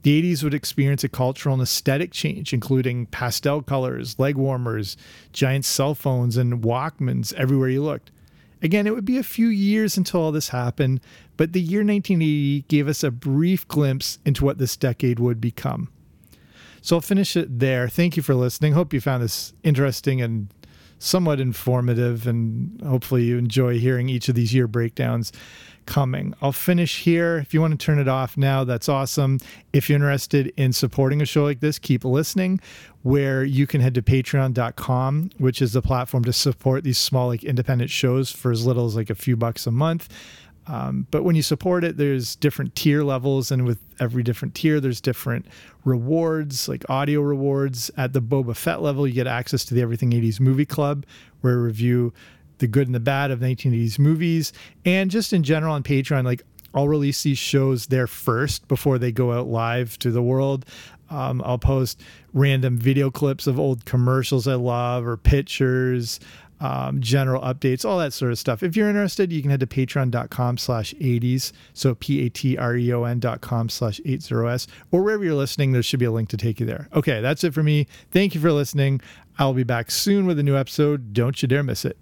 The 0.03 0.23
80s 0.23 0.43
would 0.43 0.55
experience 0.55 1.05
a 1.05 1.09
cultural 1.09 1.55
and 1.55 1.63
aesthetic 1.63 2.13
change, 2.13 2.53
including 2.53 3.07
pastel 3.07 3.63
colors, 3.63 4.19
leg 4.19 4.37
warmers, 4.37 4.97
giant 5.33 5.65
cell 5.65 5.95
phones, 5.95 6.37
and 6.37 6.63
Walkmans 6.63 7.33
everywhere 7.35 7.69
you 7.69 7.83
looked. 7.83 8.11
Again, 8.61 8.87
it 8.87 8.95
would 8.95 9.05
be 9.05 9.19
a 9.19 9.23
few 9.23 9.49
years 9.49 9.97
until 9.97 10.21
all 10.21 10.33
this 10.33 10.49
happened, 10.49 11.01
but 11.38 11.55
the 11.55 11.61
year 11.61 11.81
1980 11.81 12.62
gave 12.68 12.88
us 12.88 13.03
a 13.03 13.11
brief 13.11 13.66
glimpse 13.66 14.18
into 14.27 14.44
what 14.44 14.59
this 14.59 14.77
decade 14.77 15.18
would 15.18 15.40
become. 15.40 15.88
So 16.83 16.96
I'll 16.96 17.01
finish 17.01 17.37
it 17.37 17.59
there. 17.59 17.88
Thank 17.88 18.16
you 18.18 18.22
for 18.22 18.35
listening. 18.35 18.74
Hope 18.74 18.92
you 18.92 19.01
found 19.01 19.22
this 19.22 19.55
interesting 19.62 20.20
and 20.20 20.48
somewhat 20.98 21.40
informative, 21.40 22.27
and 22.27 22.81
hopefully 22.83 23.24
you 23.24 23.38
enjoy 23.38 23.79
hearing 23.79 24.09
each 24.09 24.29
of 24.29 24.35
these 24.35 24.53
year 24.53 24.66
breakdowns 24.66 25.33
coming. 25.87 26.35
I'll 26.42 26.53
finish 26.53 27.03
here. 27.05 27.38
If 27.38 27.55
you 27.55 27.61
want 27.61 27.79
to 27.79 27.85
turn 27.85 27.98
it 27.98 28.09
off 28.09 28.37
now, 28.37 28.64
that's 28.64 28.88
awesome. 28.88 29.38
If 29.72 29.88
you're 29.88 29.96
interested 29.96 30.53
in 30.57 30.72
supporting 30.72 31.22
a 31.22 31.27
show 31.27 31.44
like 31.44 31.61
this, 31.61 31.79
keep 31.79 32.05
listening. 32.05 32.61
Where 33.03 33.42
you 33.44 33.66
can 33.66 33.81
head 33.81 33.94
to 33.94 34.03
patreon.com, 34.03 35.31
which 35.38 35.62
is 35.62 35.72
the 35.72 35.81
platform 35.81 36.24
to 36.24 36.33
support 36.33 36.85
these 36.85 36.98
small, 36.98 37.29
like 37.29 37.42
independent 37.42 37.90
shows 37.90 38.31
for 38.31 38.51
as 38.51 38.66
little 38.66 38.87
as 38.87 38.96
like 38.96 39.09
a 39.09 39.14
few 39.14 39.37
bucks 39.37 39.66
a 39.66 39.70
month. 39.70 40.09
Um, 40.69 41.07
but 41.11 41.25
when 41.25 41.35
you 41.35 41.43
support 41.43 41.83
it, 41.83 41.97
there's 41.97 42.37
different 42.37 42.75
tier 42.75 43.03
levels, 43.03 43.51
and 43.51 43.65
with 43.65 43.79
every 43.99 44.23
different 44.23 44.55
tier, 44.55 44.81
there's 44.81 45.01
different 45.01 45.47
rewards, 45.85 46.69
like 46.69 46.89
audio 46.91 47.23
rewards. 47.23 47.91
At 47.97 48.13
the 48.13 48.21
Boba 48.21 48.55
Fett 48.55 48.83
level, 48.83 49.07
you 49.07 49.15
get 49.15 49.27
access 49.27 49.65
to 49.67 49.75
the 49.75 49.81
Everything 49.81 50.11
80s 50.11 50.41
Movie 50.41 50.67
Club, 50.67 51.07
where 51.41 51.57
we 51.57 51.65
review 51.65 52.13
the 52.59 52.67
good 52.67 52.87
and 52.87 52.95
the 52.95 53.01
bad 53.01 53.31
of 53.31 53.41
1980s 53.41 53.99
movies, 53.99 54.53
and 54.85 55.11
just 55.11 55.33
in 55.33 55.43
general 55.43 55.73
on 55.75 55.83
Patreon, 55.83 56.25
like 56.25 56.43
I'll 56.75 56.89
release 56.89 57.23
these 57.23 57.39
shows 57.39 57.87
there 57.87 58.07
first 58.07 58.69
before 58.69 58.99
they 58.99 59.11
go 59.11 59.33
out 59.33 59.47
live 59.47 59.99
to 60.01 60.11
the 60.11 60.23
world. 60.23 60.67
Um, 61.11 61.41
I'll 61.45 61.59
post 61.59 62.03
random 62.35 62.77
video 62.77 63.11
clips 63.11 63.47
of 63.47 63.59
old 63.59 63.87
commercials 63.87 64.47
I 64.47 64.55
love 64.57 65.07
or 65.07 65.17
pictures, 65.17 66.21
um, 66.61 67.01
general 67.01 67.42
updates, 67.42 67.85
all 67.85 67.99
that 67.99 68.12
sort 68.12 68.33
of 68.33 68.38
stuff. 68.38 68.62
If 68.62 68.77
you're 68.77 68.88
interested, 68.88 69.33
you 69.33 69.42
can 69.42 69.51
head 69.51 69.61
to 69.61 69.66
patreon.com 69.66 70.59
slash 70.59 70.94
80s. 70.94 71.53
So 71.73 71.94
P-A-T-R-E-O-N 71.94 73.21
dot 73.21 73.40
com 73.40 73.68
slash 73.68 74.01
80s 74.01 74.68
or 74.90 75.03
wherever 75.03 75.25
you're 75.25 75.35
listening, 75.35 75.73
there 75.73 75.83
should 75.83 76.01
be 76.01 76.07
a 76.07 76.12
link 76.12 76.29
to 76.31 76.37
take 76.37 76.61
you 76.61 76.66
there. 76.66 76.88
Okay, 76.94 77.21
that's 77.21 77.44
it 77.44 77.55
for 77.55 77.62
me. 77.62 77.87
Thank 78.11 78.35
you 78.35 78.40
for 78.40 78.53
listening. 78.53 79.01
I'll 79.38 79.55
be 79.55 79.64
back 79.64 79.90
soon 79.90 80.27
with 80.27 80.38
a 80.38 80.42
new 80.42 80.57
episode. 80.57 81.12
Don't 81.12 81.40
you 81.40 81.49
dare 81.49 81.62
miss 81.62 81.85
it. 81.85 81.99